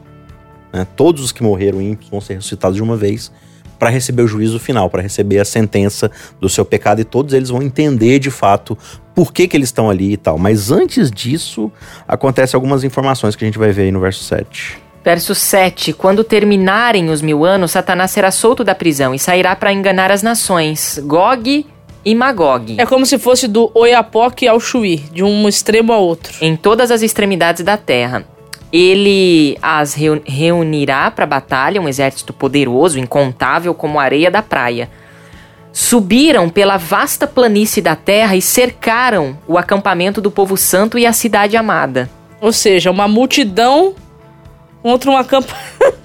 né? 0.73 0.85
Todos 0.95 1.23
os 1.23 1.31
que 1.31 1.41
morreram 1.43 1.81
ímpios 1.81 2.09
vão 2.09 2.19
ser 2.19 2.33
ressuscitados 2.33 2.75
de 2.75 2.83
uma 2.83 2.97
vez 2.97 3.31
para 3.79 3.89
receber 3.89 4.21
o 4.23 4.27
juízo 4.27 4.59
final, 4.59 4.89
para 4.89 5.01
receber 5.01 5.39
a 5.39 5.45
sentença 5.45 6.09
do 6.39 6.47
seu 6.49 6.63
pecado 6.65 6.99
e 7.01 7.03
todos 7.03 7.33
eles 7.33 7.49
vão 7.49 7.61
entender 7.61 8.17
de 8.19 8.31
fato 8.31 8.77
por 9.13 9.31
que, 9.33 9.47
que 9.47 9.55
eles 9.57 9.69
estão 9.69 9.89
ali 9.89 10.13
e 10.13 10.17
tal. 10.17 10.37
Mas 10.37 10.71
antes 10.71 11.11
disso, 11.11 11.71
acontecem 12.07 12.57
algumas 12.57 12.83
informações 12.83 13.35
que 13.35 13.43
a 13.43 13.47
gente 13.47 13.57
vai 13.59 13.71
ver 13.71 13.83
aí 13.83 13.91
no 13.91 13.99
verso 13.99 14.23
7. 14.23 14.77
Verso 15.03 15.35
7: 15.35 15.91
Quando 15.93 16.23
terminarem 16.23 17.09
os 17.09 17.21
mil 17.21 17.43
anos, 17.43 17.71
Satanás 17.71 18.11
será 18.11 18.31
solto 18.31 18.63
da 18.63 18.73
prisão 18.73 19.13
e 19.13 19.19
sairá 19.19 19.55
para 19.55 19.73
enganar 19.73 20.11
as 20.11 20.23
nações, 20.23 20.99
Gog 21.03 21.65
e 22.05 22.15
Magog, 22.15 22.75
É 22.77 22.85
como 22.85 23.05
se 23.05 23.17
fosse 23.17 23.47
do 23.47 23.71
Oiapoque 23.73 24.47
ao 24.47 24.59
Chuí, 24.59 24.97
de 25.11 25.23
um 25.23 25.47
extremo 25.47 25.91
ao 25.93 26.03
outro. 26.03 26.33
em 26.41 26.55
todas 26.55 26.91
as 26.91 27.01
extremidades 27.01 27.63
da 27.63 27.77
terra. 27.77 28.25
Ele 28.71 29.57
as 29.61 29.93
reu- 29.93 30.21
reunirá 30.25 31.09
para 31.11 31.25
a 31.25 31.27
batalha, 31.27 31.79
um 31.81 31.87
exército 31.87 32.33
poderoso, 32.33 32.97
incontável 32.99 33.73
como 33.73 33.99
a 33.99 34.03
areia 34.03 34.31
da 34.31 34.41
praia. 34.41 34.89
Subiram 35.71 36.49
pela 36.49 36.77
vasta 36.77 37.25
planície 37.27 37.81
da 37.81 37.95
terra 37.95 38.35
e 38.35 38.41
cercaram 38.41 39.37
o 39.47 39.57
acampamento 39.57 40.19
do 40.21 40.29
povo 40.31 40.55
santo 40.57 40.97
e 40.99 41.05
a 41.05 41.13
cidade 41.13 41.55
amada. 41.57 42.09
Ou 42.41 42.51
seja, 42.51 42.91
uma 42.91 43.07
multidão 43.07 43.93
contra 44.83 45.09
um, 45.09 45.17
acampa... 45.17 45.55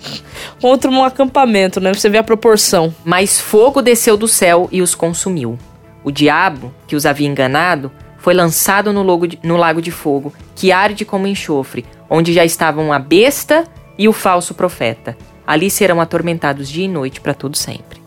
contra 0.62 0.90
um 0.90 1.04
acampamento, 1.04 1.80
né? 1.80 1.92
Você 1.92 2.08
vê 2.08 2.16
a 2.16 2.22
proporção. 2.22 2.94
Mas 3.04 3.38
fogo 3.38 3.82
desceu 3.82 4.16
do 4.16 4.26
céu 4.28 4.68
e 4.72 4.80
os 4.80 4.94
consumiu. 4.94 5.58
O 6.02 6.10
diabo, 6.10 6.72
que 6.86 6.96
os 6.96 7.04
havia 7.04 7.28
enganado, 7.28 7.92
foi 8.16 8.32
lançado 8.32 8.92
no, 8.92 9.02
logo 9.02 9.26
de- 9.26 9.38
no 9.42 9.56
lago 9.56 9.82
de 9.82 9.90
fogo, 9.90 10.32
que 10.54 10.72
arde 10.72 11.04
como 11.04 11.26
enxofre, 11.26 11.84
onde 12.08 12.32
já 12.32 12.44
estavam 12.44 12.92
a 12.92 12.98
besta 12.98 13.64
e 13.98 14.08
o 14.08 14.12
falso 14.12 14.54
profeta. 14.54 15.16
Ali 15.46 15.68
serão 15.70 16.00
atormentados 16.00 16.68
dia 16.68 16.84
e 16.84 16.88
noite 16.88 17.20
para 17.20 17.34
todo 17.34 17.56
sempre. 17.56 17.97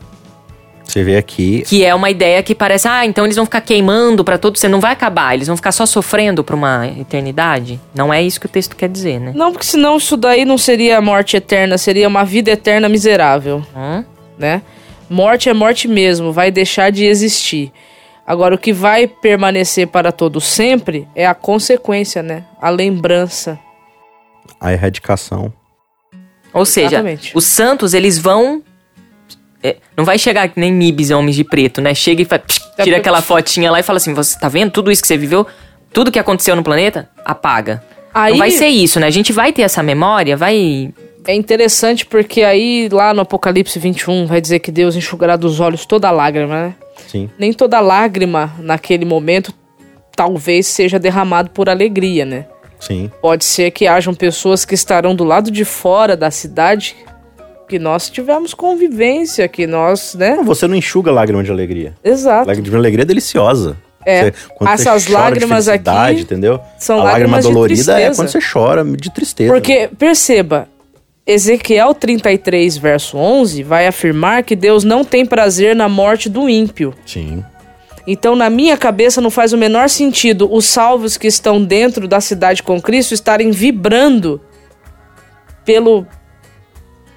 Você 0.84 1.04
vê 1.04 1.16
aqui 1.16 1.62
Que 1.66 1.86
é 1.86 1.96
uma 1.96 2.10
ideia 2.10 2.42
que 2.44 2.54
parece, 2.54 2.88
ah, 2.88 3.06
então 3.06 3.24
eles 3.26 3.36
vão 3.38 3.46
ficar 3.46 3.62
queimando 3.62 4.24
para 4.26 4.38
todo 4.38 4.58
sempre, 4.58 4.74
não 4.74 4.82
vai 4.82 4.92
acabar, 4.92 5.34
eles 5.34 5.48
vão 5.48 5.56
ficar 5.56 5.72
só 5.72 5.86
sofrendo 5.86 6.44
por 6.44 6.54
uma 6.56 6.86
eternidade. 6.88 7.80
Não 7.96 8.14
é 8.14 8.22
isso 8.22 8.40
que 8.40 8.46
o 8.46 8.50
texto 8.50 8.76
quer 8.76 8.90
dizer, 8.90 9.20
né? 9.20 9.32
Não, 9.36 9.52
porque 9.52 9.66
senão 9.66 9.98
isso 9.98 10.18
daí 10.18 10.44
não 10.44 10.58
seria 10.58 11.00
morte 11.00 11.38
eterna, 11.38 11.78
seria 11.78 12.08
uma 12.08 12.26
vida 12.26 12.52
eterna 12.52 12.90
miserável, 12.90 13.66
Hum? 13.76 14.04
né? 14.38 14.62
Morte 15.10 15.50
é 15.50 15.54
morte 15.54 15.88
mesmo, 15.88 16.32
vai 16.32 16.52
deixar 16.52 16.92
de 16.92 17.06
existir. 17.06 17.72
Agora, 18.26 18.56
o 18.56 18.58
que 18.58 18.72
vai 18.72 19.08
permanecer 19.08 19.88
para 19.88 20.12
todo 20.12 20.40
sempre 20.40 21.08
é 21.16 21.26
a 21.28 21.34
consequência, 21.34 22.22
né? 22.24 22.46
A 22.62 22.70
lembrança. 22.70 23.60
a 24.60 24.72
erradicação. 24.72 25.52
Ou 26.54 26.66
seja, 26.66 26.88
Exatamente. 26.98 27.32
os 27.36 27.46
santos, 27.46 27.94
eles 27.94 28.18
vão. 28.18 28.62
É, 29.64 29.76
não 29.96 30.04
vai 30.04 30.18
chegar 30.18 30.48
que 30.50 30.60
nem 30.60 30.72
Nibis, 30.72 31.12
homens 31.12 31.36
de 31.36 31.44
preto, 31.44 31.82
né? 31.82 31.94
Chega 31.94 32.22
e 32.22 32.26
faz, 32.26 32.42
É 32.78 32.84
tira 32.84 32.98
aquela 32.98 33.22
fotinha 33.22 33.72
lá 33.72 33.80
e 33.80 33.84
fala 33.84 33.98
assim: 33.98 34.14
você 34.14 34.38
tá 34.40 34.50
vendo 34.50 34.72
tudo 34.72 34.92
isso 34.92 35.02
que 35.02 35.08
você 35.08 35.18
viveu? 35.18 35.46
Tudo 35.94 36.12
que 36.12 36.20
aconteceu 36.20 36.56
no 36.56 36.64
planeta? 36.64 37.10
Apaga. 37.24 37.84
Aí 38.14 38.32
Não 38.32 38.40
vai 38.40 38.52
ser 38.52 38.68
isso, 38.68 39.00
né? 39.00 39.08
A 39.08 39.12
gente 39.12 39.32
vai 39.32 39.54
ter 39.54 39.62
essa 39.62 39.82
memória, 39.82 40.36
vai. 40.36 40.92
é 41.26 41.34
interessante 41.34 42.06
porque 42.06 42.44
aí 42.44 42.90
lá 42.92 43.14
no 43.14 43.22
Apocalipse 43.22 43.78
21 43.78 44.26
vai 44.26 44.42
dizer 44.42 44.60
que 44.60 44.72
Deus 44.72 44.96
enxugará 44.96 45.36
dos 45.36 45.60
olhos 45.60 45.86
toda 45.86 46.12
lágrima, 46.12 46.68
né? 46.68 46.76
Sim. 47.08 47.30
Nem 47.38 47.54
toda 47.54 47.80
lágrima 47.80 48.54
naquele 48.60 49.06
momento 49.06 49.54
talvez 50.16 50.68
seja 50.68 51.00
derramado 51.00 51.52
por 51.52 51.70
alegria, 51.70 52.26
né? 52.26 52.46
Sim. 52.80 53.12
Pode 53.22 53.46
ser 53.46 53.72
que 53.72 53.88
hajam 53.88 54.14
pessoas 54.14 54.66
que 54.66 54.74
estarão 54.74 55.16
do 55.16 55.24
lado 55.24 55.52
de 55.52 55.64
fora 55.64 56.18
da 56.18 56.32
cidade 56.32 56.96
que 57.72 57.80
nós 57.80 58.10
tivemos 58.10 58.54
convivência, 58.54 59.48
que 59.48 59.66
nós, 59.66 60.14
né? 60.14 60.38
Você 60.44 60.68
não 60.68 60.76
enxuga 60.76 61.10
lágrima 61.10 61.42
de 61.42 61.50
alegria. 61.50 61.96
Exato. 62.04 62.46
Lágrima 62.46 62.70
de 62.70 62.76
alegria 62.76 63.04
é 63.04 63.06
deliciosa. 63.06 63.78
É. 64.06 64.32
Você- 64.32 64.34
Essas 64.74 65.08
lágrimas 65.08 65.70
aqui 65.70 65.90
entendeu? 66.20 66.60
são 66.78 67.00
a 67.00 67.04
lágrima 67.04 67.40
dolorida 67.42 67.98
é 67.98 68.14
quando 68.14 68.28
você 68.28 68.40
chora 68.42 68.84
de 68.84 69.10
tristeza. 69.10 69.54
Porque, 69.54 69.90
perceba, 69.98 70.68
Ezequiel 71.26 71.94
33, 71.94 72.76
verso 72.78 73.16
11, 73.18 73.64
vai 73.64 73.88
afirmar 73.88 74.44
que 74.44 74.54
Deus 74.56 74.84
não 74.84 75.06
tem 75.06 75.26
prazer 75.26 75.74
na 75.74 75.88
morte 75.88 76.28
do 76.28 76.50
ímpio. 76.50 76.94
Sim. 77.06 77.42
Então, 78.06 78.36
na 78.36 78.50
minha 78.50 78.76
cabeça, 78.76 79.22
não 79.22 79.30
faz 79.30 79.54
o 79.54 79.58
menor 79.58 79.88
sentido 79.88 80.52
os 80.52 80.66
salvos 80.66 81.16
que 81.16 81.28
estão 81.28 81.64
dentro 81.64 82.06
da 82.06 82.20
cidade 82.20 82.64
com 82.64 82.82
Cristo 82.82 83.14
estarem 83.14 83.52
vibrando 83.52 84.42
pelo 85.64 86.06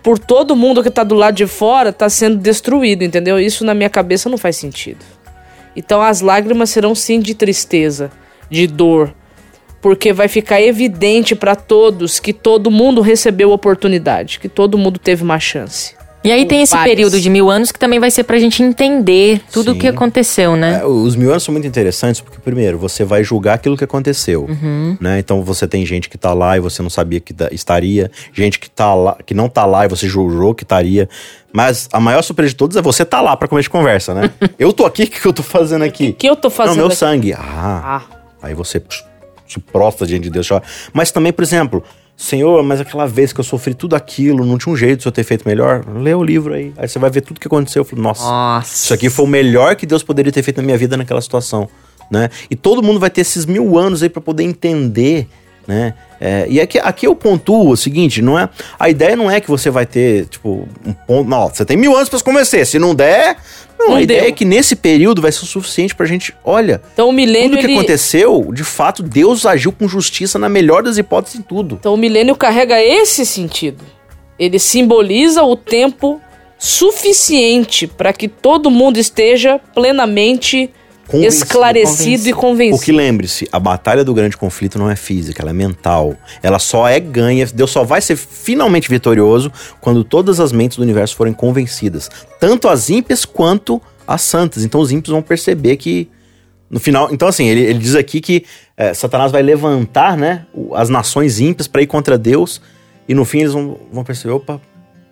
por 0.05 0.19
todo 0.19 0.55
mundo 0.55 0.83
que 0.83 0.91
está 0.91 1.03
do 1.03 1.15
lado 1.15 1.35
de 1.35 1.47
fora 1.47 1.89
está 1.89 2.11
sendo 2.11 2.37
destruído, 2.37 3.03
entendeu? 3.03 3.41
Isso 3.41 3.65
na 3.65 3.73
minha 3.73 3.89
cabeça 3.89 4.29
não 4.29 4.37
faz 4.37 4.57
sentido. 4.57 5.03
Então, 5.75 6.03
as 6.03 6.21
lágrimas 6.21 6.69
serão 6.69 6.95
sim 6.95 7.19
de 7.19 7.35
tristeza, 7.35 8.13
de 8.51 8.67
dor, 8.67 9.15
porque 9.81 10.13
vai 10.13 10.29
ficar 10.29 10.61
evidente 10.61 11.35
para 11.35 11.57
todos 11.57 12.21
que 12.21 12.35
todo 12.35 12.71
mundo 12.71 13.01
recebeu 13.01 13.51
oportunidade, 13.51 14.39
que 14.39 14.49
todo 14.49 14.77
mundo 14.77 14.99
teve 14.99 15.23
uma 15.23 15.41
chance. 15.41 15.97
E 16.25 16.33
aí 16.33 16.47
tem 16.47 16.63
esse 16.63 16.73
Várias. 16.75 16.91
período 16.97 17.21
de 17.21 17.29
mil 17.29 17.51
anos 17.51 17.71
que 17.71 17.79
também 17.79 18.01
vai 18.01 18.11
ser 18.11 18.25
pra 18.25 18.39
gente 18.39 18.63
entender 18.63 19.43
tudo 19.53 19.73
o 19.73 19.79
que 19.79 19.87
aconteceu, 19.87 20.57
né? 20.57 20.81
É, 20.81 20.87
os 20.87 21.15
mil 21.17 21.31
anos 21.31 21.43
são 21.43 21.53
muito 21.53 21.67
interessantes 21.67 22.21
porque, 22.23 22.39
primeiro, 22.39 22.79
você 22.79 23.05
vai 23.05 23.23
julgar 23.23 23.55
aquilo 23.55 23.77
que 23.77 23.85
aconteceu. 23.85 24.47
Uhum. 24.49 24.97
Né? 24.99 25.19
Então 25.19 25.43
você 25.43 25.69
tem 25.69 25.85
gente 25.85 26.09
que 26.09 26.17
tá 26.17 26.33
lá 26.33 26.57
e 26.57 26.61
você 26.61 26.81
não 26.83 26.89
sabia 26.89 27.21
que 27.21 27.35
estaria, 27.53 28.11
gente 28.33 28.59
que, 28.59 28.71
tá 28.71 28.95
lá, 28.95 29.19
que 29.27 29.35
não 29.35 29.49
tá 29.51 29.67
lá 29.67 29.85
e 29.85 29.89
você 29.89 30.09
jurou 30.09 30.55
que 30.55 30.63
estaria. 30.63 31.09
Mas 31.53 31.89
a 31.93 32.01
maior 32.01 32.23
surpresa 32.23 32.49
de 32.51 32.57
todos 32.57 32.77
é 32.77 32.81
você 32.83 33.05
tá 33.05 33.21
lá 33.21 33.37
pra 33.37 33.47
começo 33.47 33.67
de 33.67 33.71
conversa, 33.71 34.15
né? 34.15 34.31
eu 34.59 34.73
tô 34.73 34.87
aqui, 34.87 35.03
o 35.05 35.07
que, 35.07 35.21
que 35.21 35.27
eu 35.29 35.33
tô 35.33 35.43
fazendo 35.43 35.83
aqui? 35.85 36.09
O 36.09 36.15
que 36.15 36.27
eu 36.27 36.35
tô 36.37 36.49
fazendo 36.49 36.71
Não, 36.77 36.79
meu 36.79 36.87
aqui? 36.87 36.97
sangue. 36.97 37.33
Ah, 37.35 38.01
Ah, 38.01 38.03
Aí 38.43 38.55
você 38.55 38.83
se 39.47 39.61
prostra 39.61 40.07
diante 40.07 40.23
de 40.25 40.31
Deus. 40.31 40.49
chora. 40.49 40.63
Mas 40.93 41.11
também, 41.11 41.33
por 41.33 41.43
exemplo, 41.43 41.85
Senhor, 42.17 42.63
mas 42.63 42.81
aquela 42.81 43.07
vez 43.07 43.33
que 43.33 43.41
eu 43.41 43.45
sofri 43.45 43.75
tudo 43.75 43.97
aquilo, 43.97 44.47
não 44.47 44.57
tinha 44.57 44.73
um 44.73 44.77
jeito 44.77 45.01
de 45.01 45.07
eu 45.07 45.13
ter 45.13 45.25
feito 45.25 45.47
melhor? 45.47 45.85
Lê 45.97 46.15
o 46.15 46.23
livro 46.23 46.55
aí. 46.55 46.73
Aí 46.77 46.89
você 46.89 46.99
vai 46.99 47.11
ver 47.11 47.23
tudo 47.23 47.41
que 47.41 47.47
aconteceu. 47.47 47.81
Eu 47.81 47.85
falo, 47.85 48.03
nossa, 48.03 48.25
Nossa. 48.25 48.75
isso 48.75 48.95
aqui 48.95 49.11
foi 49.11 49.25
o 49.25 49.29
melhor 49.29 49.75
que 49.75 49.85
Deus 49.85 50.03
poderia 50.03 50.31
ter 50.31 50.43
feito 50.43 50.59
na 50.59 50.63
minha 50.63 50.79
vida 50.79 50.97
naquela 50.97 51.21
situação. 51.21 51.69
Né? 52.11 52.31
E 52.51 52.55
todo 52.55 52.83
mundo 52.83 53.01
vai 53.01 53.11
ter 53.11 53.23
esses 53.23 53.47
mil 53.47 53.77
anos 53.77 54.03
aí 54.03 54.09
pra 54.09 54.23
poder 54.23 54.45
entender. 54.45 55.27
Né? 55.67 55.95
É, 56.21 56.47
e 56.49 56.61
aqui, 56.61 56.79
aqui 56.79 57.07
eu 57.07 57.17
pontuo 57.17 57.71
o 57.71 57.77
seguinte: 57.77 58.23
não 58.23 58.39
é, 58.39 58.49
a 58.79 58.89
ideia 58.89 59.17
não 59.17 59.31
é 59.31 59.41
que 59.41 59.49
você 59.49 59.71
vai 59.71 59.87
ter, 59.87 60.27
tipo, 60.27 60.69
um 60.85 60.93
ponto. 60.93 61.29
Não, 61.29 61.49
você 61.49 61.65
tem 61.65 61.77
mil 61.77 61.97
anos 61.97 62.09
pra 62.09 62.19
se 62.19 62.25
convencer. 62.25 62.67
Se 62.67 62.79
não 62.79 62.95
der. 62.95 63.37
Não, 63.85 63.91
Não 63.91 63.97
a 63.97 64.03
ideia 64.03 64.23
deu. 64.23 64.29
é 64.31 64.33
que 64.33 64.45
nesse 64.45 64.75
período 64.75 65.21
vai 65.21 65.31
ser 65.31 65.45
o 65.45 65.47
suficiente 65.47 65.95
pra 65.95 66.07
gente. 66.07 66.35
Olha, 66.43 66.81
então 66.93 67.09
o 67.09 67.13
milênio 67.13 67.51
tudo 67.51 67.61
que 67.61 67.67
ele... 67.67 67.75
aconteceu, 67.75 68.51
de 68.53 68.65
fato, 68.65 69.03
Deus 69.03 69.45
agiu 69.45 69.71
com 69.73 69.87
justiça 69.87 70.39
na 70.39 70.49
melhor 70.49 70.83
das 70.83 70.97
hipóteses 70.99 71.39
em 71.39 71.43
tudo. 71.43 71.77
Então 71.79 71.95
o 71.95 71.97
milênio 71.97 72.35
carrega 72.35 72.83
esse 72.83 73.25
sentido. 73.27 73.85
Ele 74.39 74.59
simboliza 74.59 75.43
o 75.45 75.55
tempo 75.55 76.21
suficiente 76.59 77.87
para 77.87 78.13
que 78.13 78.27
todo 78.29 78.71
mundo 78.71 78.99
esteja 78.99 79.61
plenamente 79.75 80.71
Convencido. 81.07 81.45
esclarecido 81.45 82.29
e 82.29 82.33
convencido. 82.33 82.79
Porque 82.79 82.93
lembre-se, 82.93 83.49
a 83.53 83.61
batalha 83.61 84.05
do 84.05 84.15
grande 84.15 84.37
conflito 84.37 84.79
não 84.79 84.91
é 84.91 84.97
física, 84.97 85.43
ela 85.43 85.51
é 85.51 85.55
mental. 85.55 86.17
Ela 86.43 86.59
só 86.59 86.89
é 86.89 86.99
ganha, 86.99 87.47
Deus 87.47 87.71
só 87.71 87.85
vai 87.85 88.01
ser 88.01 88.17
finalmente 88.17 88.89
vitorioso 88.89 89.53
quando 89.81 90.03
todas 90.03 90.41
as 90.41 90.53
mentes 90.53 90.77
do 90.77 90.83
universo 90.83 91.15
forem 91.15 91.33
convencidas. 91.33 92.11
Tanto 92.41 92.69
as 92.69 92.91
ímpias 92.91 93.25
quanto 93.25 93.81
as 94.07 94.23
santas. 94.23 94.65
Então 94.65 94.81
os 94.81 94.91
ímpios 94.91 95.13
vão 95.13 95.23
perceber 95.23 95.77
que 95.77 96.09
no 96.71 96.81
final. 96.81 97.13
Então, 97.13 97.29
assim, 97.29 97.47
ele, 97.47 97.61
ele 97.61 97.79
diz 97.79 97.95
aqui 97.95 98.21
que 98.21 98.45
é, 98.77 98.93
Satanás 98.93 99.31
vai 99.31 99.43
levantar 99.43 100.17
né, 100.17 100.47
as 100.75 100.89
nações 100.89 101.39
ímpias 101.39 101.69
para 101.69 101.83
ir 101.83 101.87
contra 101.87 102.19
Deus. 102.19 102.61
E 103.09 103.15
no 103.15 103.25
fim 103.25 103.41
eles 103.41 103.53
vão, 103.53 103.79
vão 103.93 104.03
perceber: 104.03 104.35
opa, 104.35 104.61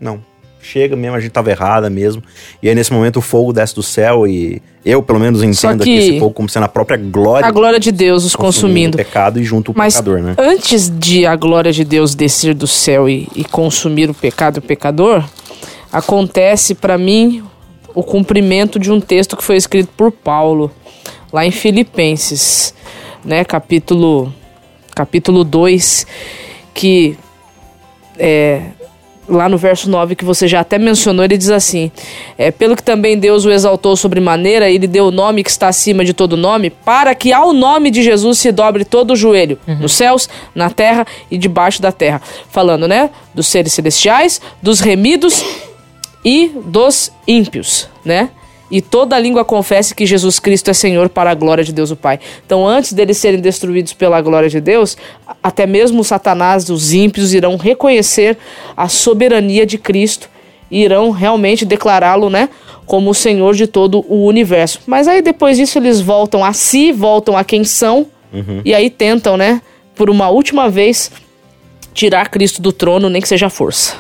não. 0.01 0.25
Chega 0.65 0.95
mesmo, 0.95 1.17
a 1.17 1.21
gente 1.21 1.33
tava 1.33 1.51
errada 1.51 1.91
mesmo. 1.91 2.23
E 2.63 2.69
aí, 2.69 2.75
nesse 2.75 2.93
momento, 2.93 3.17
o 3.17 3.21
fogo 3.21 3.53
desce 3.53 3.75
do 3.75 3.83
céu 3.83 4.27
e 4.29 4.63
eu, 4.85 5.03
pelo 5.03 5.19
menos, 5.19 5.43
entendo 5.43 5.83
que- 5.83 5.91
aqui 5.91 5.99
esse 5.99 6.19
fogo 6.21 6.33
como 6.33 6.49
sendo 6.49 6.63
a 6.65 6.69
própria 6.69 6.97
glória 6.97 7.47
A 7.47 7.51
glória 7.51 7.81
de 7.81 7.91
Deus 7.91 8.25
os 8.25 8.37
consumindo. 8.37 8.95
o 8.95 8.97
pecado 8.99 9.41
e 9.41 9.45
junto 9.45 9.73
o 9.73 9.75
Mas 9.77 9.95
pecador, 9.95 10.21
né? 10.23 10.35
antes 10.39 10.89
de 10.89 11.27
a 11.27 11.35
glória 11.35 11.73
de 11.73 11.85
Deus 11.85 12.15
descer 12.15 12.55
do 12.55 12.67
céu 12.69 13.09
e, 13.09 13.29
e 13.35 13.43
consumir 13.45 14.09
o 14.09 14.15
pecado 14.15 14.57
e 14.57 14.61
o 14.61 14.63
pecador, 14.63 15.25
acontece 15.93 16.75
para 16.77 16.97
mim 16.97 17.43
o 17.95 18.03
cumprimento 18.03 18.79
de 18.79 18.91
um 18.91 19.01
texto 19.01 19.37
que 19.37 19.43
foi 19.45 19.57
escrito 19.57 19.91
por 19.97 20.11
Paulo 20.13 20.71
lá 21.33 21.45
em 21.45 21.51
Filipenses, 21.51 22.73
né, 23.25 23.45
capítulo 23.45 24.33
capítulo 24.95 25.43
2, 25.45 26.07
que 26.75 27.17
é 28.19 28.63
lá 29.29 29.49
no 29.49 29.57
verso 29.57 29.89
9 29.89 30.17
que 30.17 30.25
você 30.25 30.49
já 30.49 30.61
até 30.61 30.79
mencionou, 30.79 31.25
ele 31.25 31.37
diz 31.37 31.51
assim: 31.51 31.91
é, 32.37 32.51
Pelo 32.51 32.77
que 32.77 32.83
também 32.83 33.19
Deus 33.19 33.45
o 33.45 33.51
exaltou 33.51 33.97
sobremaneira, 33.97 34.71
ele 34.71 34.87
deu 34.87 35.07
o 35.07 35.11
nome 35.11 35.43
que 35.43 35.51
está 35.51 35.69
acima 35.69 36.05
de 36.05 36.13
todo 36.13 36.37
nome, 36.37 36.71
para 36.71 37.15
que 37.15 37.33
ao 37.33 37.53
nome 37.53 37.91
de 37.91 38.03
Jesus 38.03 38.39
se 38.39 38.51
dobre 38.53 38.85
todo 38.85 39.13
o 39.13 39.17
joelho, 39.17 39.59
nos 39.81 39.93
céus, 39.93 40.29
na 40.55 40.71
terra 40.71 41.07
e 41.31 41.39
debaixo 41.39 41.81
da 41.81 41.93
terra. 41.93 42.21
Falando, 42.51 42.89
né? 42.89 43.11
Dos 43.35 43.47
seres 43.47 43.73
celestiais, 43.73 44.41
dos 44.61 44.81
remidos 44.81 45.43
e 46.25 46.53
dos 46.65 47.13
ímpios, 47.27 47.89
né? 48.05 48.31
E 48.73 48.81
toda 48.81 49.19
língua 49.19 49.45
confesse 49.45 49.95
que 49.95 50.07
Jesus 50.07 50.41
Cristo 50.41 50.71
é 50.71 50.73
Senhor 50.73 51.11
para 51.11 51.31
a 51.31 51.35
glória 51.35 51.63
de 51.63 51.75
Deus 51.75 51.91
o 51.91 51.97
Pai. 51.97 52.19
Então, 52.47 52.67
antes 52.67 52.95
deles 52.95 53.19
serem 53.19 53.39
destruídos 53.39 53.93
pela 53.93 54.19
glória 54.23 54.49
de 54.49 54.63
Deus, 54.63 54.97
até 55.43 55.67
mesmo 55.67 56.03
Satanás, 56.03 56.71
os 56.71 56.95
ímpios, 56.95 57.35
irão 57.35 57.59
reconhecer 57.59 58.39
a 58.75 58.89
soberania 58.89 59.67
de 59.67 59.77
Cristo 59.77 60.31
e 60.71 60.83
irão 60.83 61.11
realmente 61.11 61.67
declará-lo, 61.67 62.31
né, 62.31 62.49
como 62.87 63.11
o 63.11 63.15
Senhor 63.15 63.55
de 63.55 63.67
todo 63.67 64.07
o 64.09 64.25
universo. 64.25 64.81
Mas 64.87 65.07
aí 65.07 65.21
depois 65.21 65.59
disso 65.59 65.79
eles 65.79 66.01
voltam 66.01 66.43
a 66.43 66.55
si, 66.55 66.93
voltam 66.93 67.37
a 67.37 67.45
quem 67.45 67.65
são 67.65 68.07
e 68.65 68.75
aí 68.75 68.89
tentam, 68.89 69.37
né, 69.37 69.61
por 69.95 70.09
uma 70.09 70.31
última 70.31 70.71
vez 70.71 71.13
tirar 71.93 72.31
Cristo 72.31 72.63
do 72.63 72.73
trono, 72.73 73.11
nem 73.11 73.21
que 73.21 73.29
seja 73.29 73.51
força. 73.51 73.95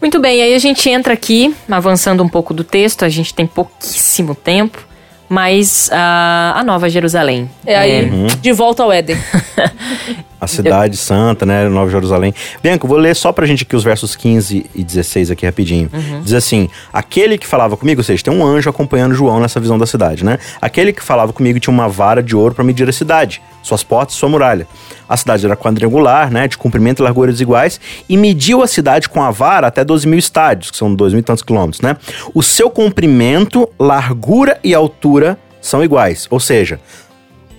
Muito 0.00 0.18
bem, 0.18 0.42
aí 0.42 0.54
a 0.54 0.58
gente 0.58 0.88
entra 0.88 1.12
aqui, 1.12 1.54
avançando 1.70 2.22
um 2.22 2.28
pouco 2.28 2.54
do 2.54 2.64
texto, 2.64 3.04
a 3.04 3.08
gente 3.08 3.34
tem 3.34 3.46
pouquíssimo 3.46 4.34
tempo, 4.34 4.86
mas 5.28 5.90
ah, 5.92 6.54
a 6.56 6.64
Nova 6.64 6.88
Jerusalém. 6.88 7.50
É 7.66 7.76
aí, 7.76 8.10
de 8.40 8.52
volta 8.52 8.82
ao 8.82 8.90
Éden. 8.90 9.16
A 10.40 10.46
cidade 10.46 10.96
santa, 10.96 11.44
né? 11.44 11.68
Nova 11.68 11.90
Jerusalém. 11.90 12.32
Bianca, 12.62 12.86
vou 12.86 12.96
ler 12.96 13.14
só 13.14 13.30
pra 13.30 13.46
gente 13.46 13.64
aqui 13.64 13.76
os 13.76 13.84
versos 13.84 14.16
15 14.16 14.66
e 14.74 14.82
16 14.82 15.30
aqui 15.30 15.44
rapidinho. 15.44 15.90
Diz 16.22 16.32
assim: 16.32 16.68
Aquele 16.92 17.36
que 17.36 17.46
falava 17.46 17.76
comigo, 17.76 18.00
ou 18.00 18.04
seja, 18.04 18.22
tem 18.22 18.32
um 18.32 18.44
anjo 18.44 18.70
acompanhando 18.70 19.14
João 19.14 19.38
nessa 19.38 19.60
visão 19.60 19.78
da 19.78 19.86
cidade, 19.86 20.24
né? 20.24 20.38
Aquele 20.60 20.92
que 20.92 21.02
falava 21.02 21.32
comigo 21.32 21.60
tinha 21.60 21.72
uma 21.72 21.88
vara 21.88 22.22
de 22.22 22.34
ouro 22.34 22.54
pra 22.54 22.64
medir 22.64 22.88
a 22.88 22.92
cidade, 22.92 23.42
suas 23.62 23.82
portas 23.82 24.14
e 24.14 24.18
sua 24.18 24.28
muralha. 24.28 24.66
A 25.08 25.16
cidade 25.16 25.44
era 25.44 25.56
quadrangular, 25.56 26.30
né? 26.30 26.48
De 26.48 26.56
comprimento 26.56 27.02
e 27.02 27.04
largura 27.04 27.30
desiguais, 27.30 27.80
e 28.08 28.16
mediu 28.16 28.62
a 28.62 28.66
cidade 28.66 29.08
com 29.08 29.22
a 29.22 29.30
vara 29.30 29.66
até 29.66 29.84
12 29.84 30.08
mil 30.08 30.18
estádios, 30.18 30.70
que 30.70 30.76
são 30.76 30.94
2 30.94 31.12
mil 31.12 31.20
e 31.20 31.22
tantos 31.22 31.42
quilômetros, 31.42 31.80
né? 31.82 31.96
O 32.32 32.42
seu 32.42 32.70
comprimento, 32.70 33.68
largura 33.78 34.58
e 34.64 34.74
altura 34.74 35.38
são 35.60 35.84
iguais. 35.84 36.26
Ou 36.30 36.40
seja, 36.40 36.80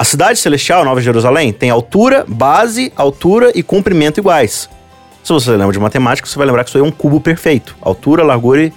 a 0.02 0.04
cidade 0.04 0.40
celestial, 0.40 0.84
Nova 0.84 1.00
Jerusalém, 1.00 1.54
tem 1.54 1.70
altura, 1.70 2.26
base, 2.28 2.92
altura 2.96 3.52
e 3.54 3.62
comprimento 3.62 4.20
iguais. 4.20 4.68
Se 5.24 5.32
você 5.32 5.52
lembra 5.52 5.72
de 5.72 5.80
matemática, 5.80 6.28
você 6.28 6.40
vai 6.40 6.48
lembrar 6.48 6.64
que 6.64 6.72
isso 6.72 6.78
aí 6.80 6.84
é 6.84 6.88
um 6.88 6.90
cubo 6.90 7.22
perfeito. 7.22 7.76
Altura, 7.80 8.24
largura 8.24 8.64
e... 8.64 8.74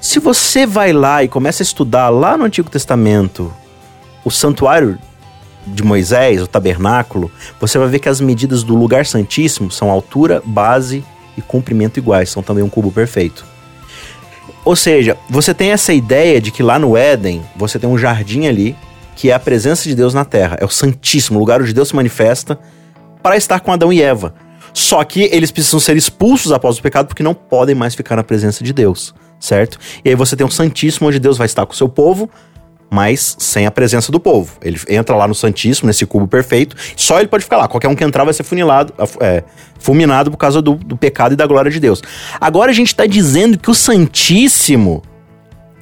Se 0.00 0.18
você 0.18 0.64
vai 0.64 0.94
lá 0.94 1.22
e 1.22 1.28
começa 1.28 1.62
a 1.62 1.66
estudar 1.66 2.08
lá 2.08 2.38
no 2.38 2.46
Antigo 2.46 2.70
Testamento 2.70 3.52
o 4.24 4.30
santuário 4.30 4.98
de 5.66 5.82
Moisés, 5.82 6.40
o 6.40 6.46
tabernáculo, 6.46 7.30
você 7.60 7.76
vai 7.76 7.88
ver 7.88 7.98
que 7.98 8.08
as 8.08 8.18
medidas 8.18 8.62
do 8.62 8.74
lugar 8.74 9.04
santíssimo 9.04 9.70
são 9.70 9.90
altura, 9.90 10.40
base 10.42 11.04
e 11.36 11.42
comprimento 11.42 11.98
iguais. 11.98 12.30
São 12.30 12.42
também 12.42 12.64
um 12.64 12.70
cubo 12.70 12.90
perfeito. 12.90 13.44
Ou 14.64 14.74
seja, 14.74 15.18
você 15.28 15.52
tem 15.52 15.70
essa 15.70 15.92
ideia 15.92 16.40
de 16.40 16.50
que 16.50 16.62
lá 16.62 16.78
no 16.78 16.96
Éden, 16.96 17.42
você 17.56 17.78
tem 17.78 17.90
um 17.90 17.98
jardim 17.98 18.46
ali, 18.46 18.74
que 19.14 19.30
é 19.30 19.34
a 19.34 19.38
presença 19.38 19.88
de 19.88 19.94
Deus 19.94 20.14
na 20.14 20.24
terra. 20.24 20.56
É 20.60 20.64
o 20.64 20.68
Santíssimo, 20.68 21.38
lugar 21.38 21.60
onde 21.60 21.72
Deus 21.72 21.88
se 21.88 21.96
manifesta 21.96 22.58
para 23.22 23.36
estar 23.36 23.60
com 23.60 23.72
Adão 23.72 23.92
e 23.92 24.02
Eva. 24.02 24.34
Só 24.72 25.02
que 25.04 25.28
eles 25.32 25.50
precisam 25.50 25.78
ser 25.78 25.96
expulsos 25.96 26.50
após 26.50 26.78
o 26.78 26.82
pecado 26.82 27.06
porque 27.06 27.22
não 27.22 27.34
podem 27.34 27.74
mais 27.74 27.94
ficar 27.94 28.16
na 28.16 28.24
presença 28.24 28.64
de 28.64 28.72
Deus, 28.72 29.14
certo? 29.38 29.78
E 30.04 30.08
aí 30.08 30.14
você 30.14 30.34
tem 30.34 30.46
o 30.46 30.50
Santíssimo 30.50 31.08
onde 31.08 31.18
Deus 31.18 31.36
vai 31.36 31.46
estar 31.46 31.66
com 31.66 31.72
o 31.72 31.76
seu 31.76 31.88
povo, 31.88 32.30
mas 32.90 33.36
sem 33.38 33.66
a 33.66 33.70
presença 33.70 34.10
do 34.10 34.18
povo. 34.18 34.56
Ele 34.62 34.78
entra 34.88 35.14
lá 35.14 35.28
no 35.28 35.34
Santíssimo, 35.34 35.86
nesse 35.86 36.06
cubo 36.06 36.26
perfeito, 36.26 36.76
só 36.96 37.18
ele 37.18 37.28
pode 37.28 37.44
ficar 37.44 37.58
lá. 37.58 37.68
Qualquer 37.68 37.88
um 37.88 37.94
que 37.94 38.04
entrar 38.04 38.24
vai 38.24 38.34
ser 38.34 38.42
funilado, 38.44 38.94
é, 39.20 39.42
fulminado 39.78 40.30
por 40.30 40.36
causa 40.36 40.62
do, 40.62 40.74
do 40.74 40.96
pecado 40.96 41.32
e 41.32 41.36
da 41.36 41.46
glória 41.46 41.70
de 41.70 41.78
Deus. 41.78 42.02
Agora 42.40 42.70
a 42.70 42.74
gente 42.74 42.88
está 42.88 43.06
dizendo 43.06 43.58
que 43.58 43.70
o 43.70 43.74
Santíssimo 43.74 45.02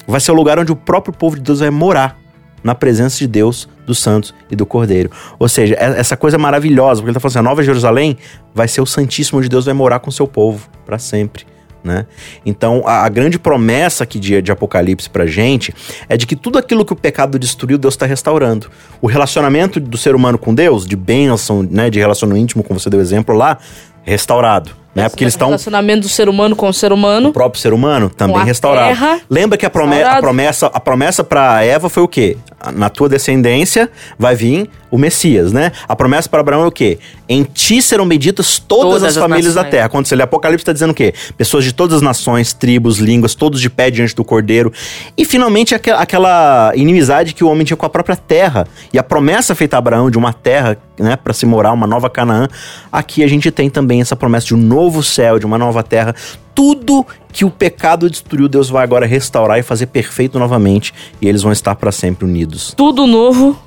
vai 0.06 0.20
ser 0.20 0.32
o 0.32 0.34
lugar 0.34 0.58
onde 0.58 0.72
o 0.72 0.76
próprio 0.76 1.14
povo 1.14 1.36
de 1.36 1.42
Deus 1.42 1.60
vai 1.60 1.70
morar. 1.70 2.16
Na 2.62 2.74
presença 2.74 3.18
de 3.18 3.26
Deus, 3.26 3.68
dos 3.86 3.98
santos 3.98 4.34
e 4.50 4.56
do 4.56 4.66
Cordeiro. 4.66 5.10
Ou 5.38 5.48
seja, 5.48 5.74
é- 5.74 5.98
essa 5.98 6.16
coisa 6.16 6.36
maravilhosa, 6.38 7.00
porque 7.00 7.10
ele 7.10 7.14
tá 7.14 7.20
falando 7.20 7.32
assim: 7.32 7.38
a 7.38 7.50
Nova 7.50 7.62
Jerusalém 7.62 8.16
vai 8.54 8.68
ser 8.68 8.80
o 8.80 8.86
Santíssimo 8.86 9.38
onde 9.38 9.48
Deus 9.48 9.64
vai 9.64 9.74
morar 9.74 9.98
com 10.00 10.10
seu 10.10 10.26
povo 10.26 10.68
para 10.84 10.98
sempre. 10.98 11.44
Né? 11.82 12.04
Então, 12.44 12.82
a, 12.84 13.04
a 13.06 13.08
grande 13.08 13.38
promessa 13.38 14.04
aqui 14.04 14.18
de, 14.18 14.42
de 14.42 14.52
Apocalipse 14.52 15.08
pra 15.08 15.26
gente 15.26 15.74
é 16.08 16.16
de 16.16 16.26
que 16.26 16.36
tudo 16.36 16.58
aquilo 16.58 16.84
que 16.84 16.92
o 16.92 16.96
pecado 16.96 17.38
destruiu, 17.38 17.78
Deus 17.78 17.94
está 17.94 18.04
restaurando. 18.04 18.70
O 19.00 19.06
relacionamento 19.06 19.80
do 19.80 19.96
ser 19.96 20.14
humano 20.14 20.36
com 20.36 20.54
Deus, 20.54 20.86
de 20.86 20.94
bênção, 20.94 21.62
né, 21.62 21.88
de 21.88 21.98
relacionamento 21.98 22.42
íntimo, 22.42 22.62
como 22.62 22.78
você 22.78 22.90
deu 22.90 23.00
exemplo 23.00 23.34
lá, 23.34 23.56
restaurado. 24.02 24.79
Né? 24.94 25.08
Porque 25.08 25.22
eles 25.22 25.34
O 25.34 25.36
estão 25.36 25.48
relacionamento 25.48 26.02
do 26.02 26.08
ser 26.08 26.28
humano 26.28 26.56
com 26.56 26.68
o 26.68 26.74
ser 26.74 26.92
humano. 26.92 27.28
o 27.28 27.32
próprio 27.32 27.60
ser 27.60 27.72
humano 27.72 28.10
também 28.10 28.44
restaurado. 28.44 28.88
terra 28.88 29.20
Lembra 29.30 29.56
que 29.56 29.64
a, 29.64 29.70
prome 29.70 30.02
a 30.02 30.20
promessa 30.20 30.66
a 30.66 30.80
promessa 30.80 31.22
para 31.22 31.62
Eva 31.62 31.88
foi 31.88 32.02
o 32.02 32.08
quê? 32.08 32.36
Na 32.74 32.90
tua 32.90 33.08
descendência 33.08 33.90
vai 34.18 34.34
vir 34.34 34.68
o 34.90 34.98
Messias, 34.98 35.52
né? 35.52 35.72
A 35.88 35.94
promessa 35.94 36.28
para 36.28 36.40
Abraão 36.40 36.64
é 36.64 36.66
o 36.66 36.70
quê? 36.72 36.98
Em 37.28 37.44
ti 37.44 37.80
serão 37.80 38.06
benditas 38.06 38.58
todas, 38.58 38.84
Todas 38.84 39.02
as 39.04 39.16
as 39.16 39.22
famílias 39.22 39.54
da 39.54 39.60
nações. 39.62 39.70
terra. 39.70 39.88
Quando 39.88 40.06
você 40.06 40.16
lê 40.16 40.22
Apocalipse 40.22 40.62
está 40.62 40.72
dizendo 40.72 40.90
o 40.90 40.94
quê? 40.94 41.14
Pessoas 41.38 41.64
de 41.64 41.72
todas 41.72 41.96
as 41.96 42.02
nações, 42.02 42.52
tribos, 42.52 42.98
línguas, 42.98 43.34
todos 43.34 43.60
de 43.60 43.70
pé 43.70 43.90
diante 43.90 44.14
do 44.14 44.24
Cordeiro. 44.24 44.72
E 45.16 45.24
finalmente 45.24 45.74
aquela 45.74 46.72
inimizade 46.74 47.32
que 47.34 47.44
o 47.44 47.48
homem 47.48 47.64
tinha 47.64 47.76
com 47.76 47.86
a 47.86 47.90
própria 47.90 48.16
terra 48.16 48.66
e 48.92 48.98
a 48.98 49.02
promessa 49.02 49.54
feita 49.54 49.76
a 49.76 49.78
Abraão 49.78 50.10
de 50.10 50.18
uma 50.18 50.32
terra, 50.32 50.76
né, 50.98 51.16
para 51.16 51.32
se 51.32 51.46
morar 51.46 51.72
uma 51.72 51.86
nova 51.86 52.10
Canaã. 52.10 52.48
Aqui 52.90 53.22
a 53.22 53.28
gente 53.28 53.50
tem 53.50 53.70
também 53.70 54.00
essa 54.00 54.16
promessa 54.16 54.48
de 54.48 54.54
um 54.54 54.58
novo 54.58 55.02
céu, 55.02 55.38
de 55.38 55.46
uma 55.46 55.56
nova 55.56 55.82
terra. 55.82 56.14
Tudo 56.60 57.06
que 57.32 57.42
o 57.42 57.50
pecado 57.50 58.10
destruiu, 58.10 58.46
Deus 58.46 58.68
vai 58.68 58.84
agora 58.84 59.06
restaurar 59.06 59.58
e 59.58 59.62
fazer 59.62 59.86
perfeito 59.86 60.38
novamente, 60.38 60.92
e 61.18 61.26
eles 61.26 61.40
vão 61.40 61.52
estar 61.52 61.74
para 61.74 61.90
sempre 61.90 62.26
unidos. 62.26 62.74
Tudo 62.76 63.06
novo 63.06 63.58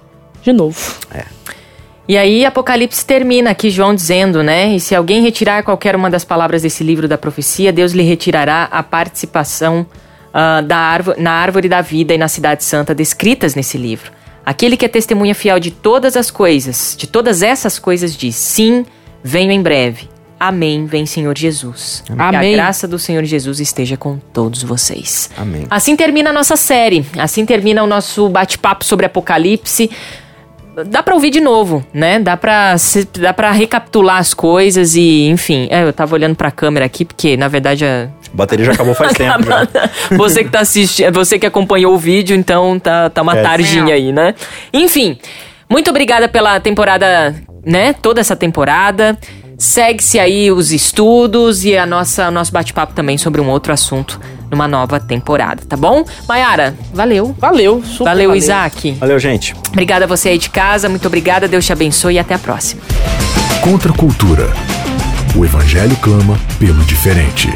de 0.43 0.53
novo. 0.53 0.79
E 2.07 2.15
aí 2.15 2.45
Apocalipse 2.45 3.03
termina 3.03 3.49
aqui 3.49 3.71
João 3.71 3.95
dizendo, 3.95 4.43
né? 4.43 4.75
E 4.75 4.79
se 4.79 4.93
alguém 4.93 5.23
retirar 5.23 5.63
qualquer 5.63 5.95
uma 5.95 6.07
das 6.07 6.23
palavras 6.23 6.61
desse 6.61 6.83
livro 6.83 7.07
da 7.07 7.17
profecia, 7.17 7.73
Deus 7.73 7.93
lhe 7.93 8.03
retirará 8.03 8.65
a 8.65 8.83
participação 8.83 9.87
ah, 10.31 10.61
da 10.61 10.77
árvore, 10.77 11.19
na 11.19 11.31
árvore 11.31 11.67
da 11.67 11.81
vida 11.81 12.13
e 12.13 12.17
na 12.19 12.27
cidade 12.27 12.63
santa 12.63 12.93
descritas 12.93 13.55
nesse 13.55 13.75
livro. 13.75 14.11
Aquele 14.45 14.77
que 14.77 14.85
é 14.85 14.87
testemunha 14.87 15.33
fiel 15.33 15.59
de 15.59 15.71
todas 15.71 16.15
as 16.15 16.29
coisas, 16.29 16.95
de 16.95 17.07
todas 17.07 17.41
essas 17.41 17.79
coisas, 17.79 18.15
diz: 18.15 18.35
Sim, 18.35 18.85
venho 19.23 19.51
em 19.51 19.63
breve. 19.63 20.12
Amém, 20.39 20.85
vem 20.85 21.05
Senhor 21.05 21.37
Jesus. 21.37 22.03
Que 22.05 22.11
Amém. 22.17 22.53
a 22.53 22.57
graça 22.57 22.87
do 22.87 22.99
Senhor 22.99 23.23
Jesus 23.23 23.59
esteja 23.59 23.95
com 23.95 24.17
todos 24.17 24.61
vocês. 24.63 25.29
Amém. 25.37 25.65
Assim 25.69 25.95
termina 25.95 26.31
a 26.31 26.33
nossa 26.33 26.57
série. 26.57 27.05
Assim 27.17 27.45
termina 27.45 27.81
o 27.83 27.87
nosso 27.87 28.27
bate-papo 28.29 28.83
sobre 28.83 29.05
Apocalipse. 29.05 29.89
dá 30.87 31.01
pra 31.01 31.13
ouvir 31.13 31.29
de 31.29 31.39
novo, 31.39 31.85
né? 31.93 32.19
Dá 32.19 32.35
pra, 32.35 32.75
dá 33.19 33.31
pra 33.33 33.51
recapitular 33.51 34.17
as 34.17 34.33
coisas 34.33 34.95
e, 34.95 35.27
enfim. 35.29 35.67
É, 35.71 35.83
eu 35.83 35.93
tava 35.93 36.13
olhando 36.15 36.35
pra 36.35 36.51
câmera 36.51 36.85
aqui, 36.85 37.05
porque, 37.05 37.37
na 37.37 37.47
verdade, 37.47 37.85
a, 37.85 38.09
A 38.33 38.35
bateria 38.35 38.65
já 38.65 38.73
acabou 38.73 38.93
faz 38.95 39.13
tempo. 39.17 39.43
Já. 39.45 39.67
você 40.17 40.43
que 40.43 40.49
tá 40.49 40.59
assistindo, 40.59 41.13
você 41.13 41.39
que 41.39 41.45
acompanhou 41.45 41.93
o 41.93 41.97
vídeo, 41.97 42.35
então 42.35 42.77
tá, 42.79 43.09
tá 43.09 43.21
uma 43.21 43.37
É. 43.37 43.41
tardinha 43.43 43.93
aí, 43.95 44.11
né? 44.11 44.35
Enfim, 44.73 45.17
muito 45.69 45.89
obrigada 45.89 46.27
pela 46.27 46.59
temporada, 46.59 47.33
né? 47.65 47.93
Toda 47.93 48.19
essa 48.19 48.35
temporada. 48.35 49.17
Segue-se 49.63 50.19
aí 50.19 50.51
os 50.51 50.73
estudos 50.73 51.63
e 51.63 51.77
a 51.77 51.85
nossa 51.85 52.29
nosso 52.29 52.51
bate-papo 52.51 52.93
também 52.93 53.17
sobre 53.17 53.39
um 53.39 53.49
outro 53.49 53.71
assunto 53.71 54.19
numa 54.51 54.67
nova 54.67 54.99
temporada, 54.99 55.63
tá 55.65 55.77
bom? 55.77 56.03
Mayara, 56.27 56.75
valeu. 56.93 57.33
Valeu, 57.39 57.81
super 57.81 58.03
Valeu, 58.03 58.35
Isaac. 58.35 58.91
Valeu, 58.99 59.17
gente. 59.17 59.55
Obrigada 59.69 60.03
a 60.03 60.07
você 60.07 60.29
aí 60.29 60.37
de 60.37 60.49
casa, 60.49 60.89
muito 60.89 61.07
obrigada, 61.07 61.47
Deus 61.47 61.65
te 61.65 61.71
abençoe 61.71 62.15
e 62.15 62.19
até 62.19 62.33
a 62.33 62.39
próxima. 62.39 62.81
Contra 63.61 63.89
a 63.89 63.95
cultura. 63.95 64.51
O 65.33 65.45
Evangelho 65.45 65.95
clama 65.95 66.37
pelo 66.59 66.83
diferente. 66.83 67.47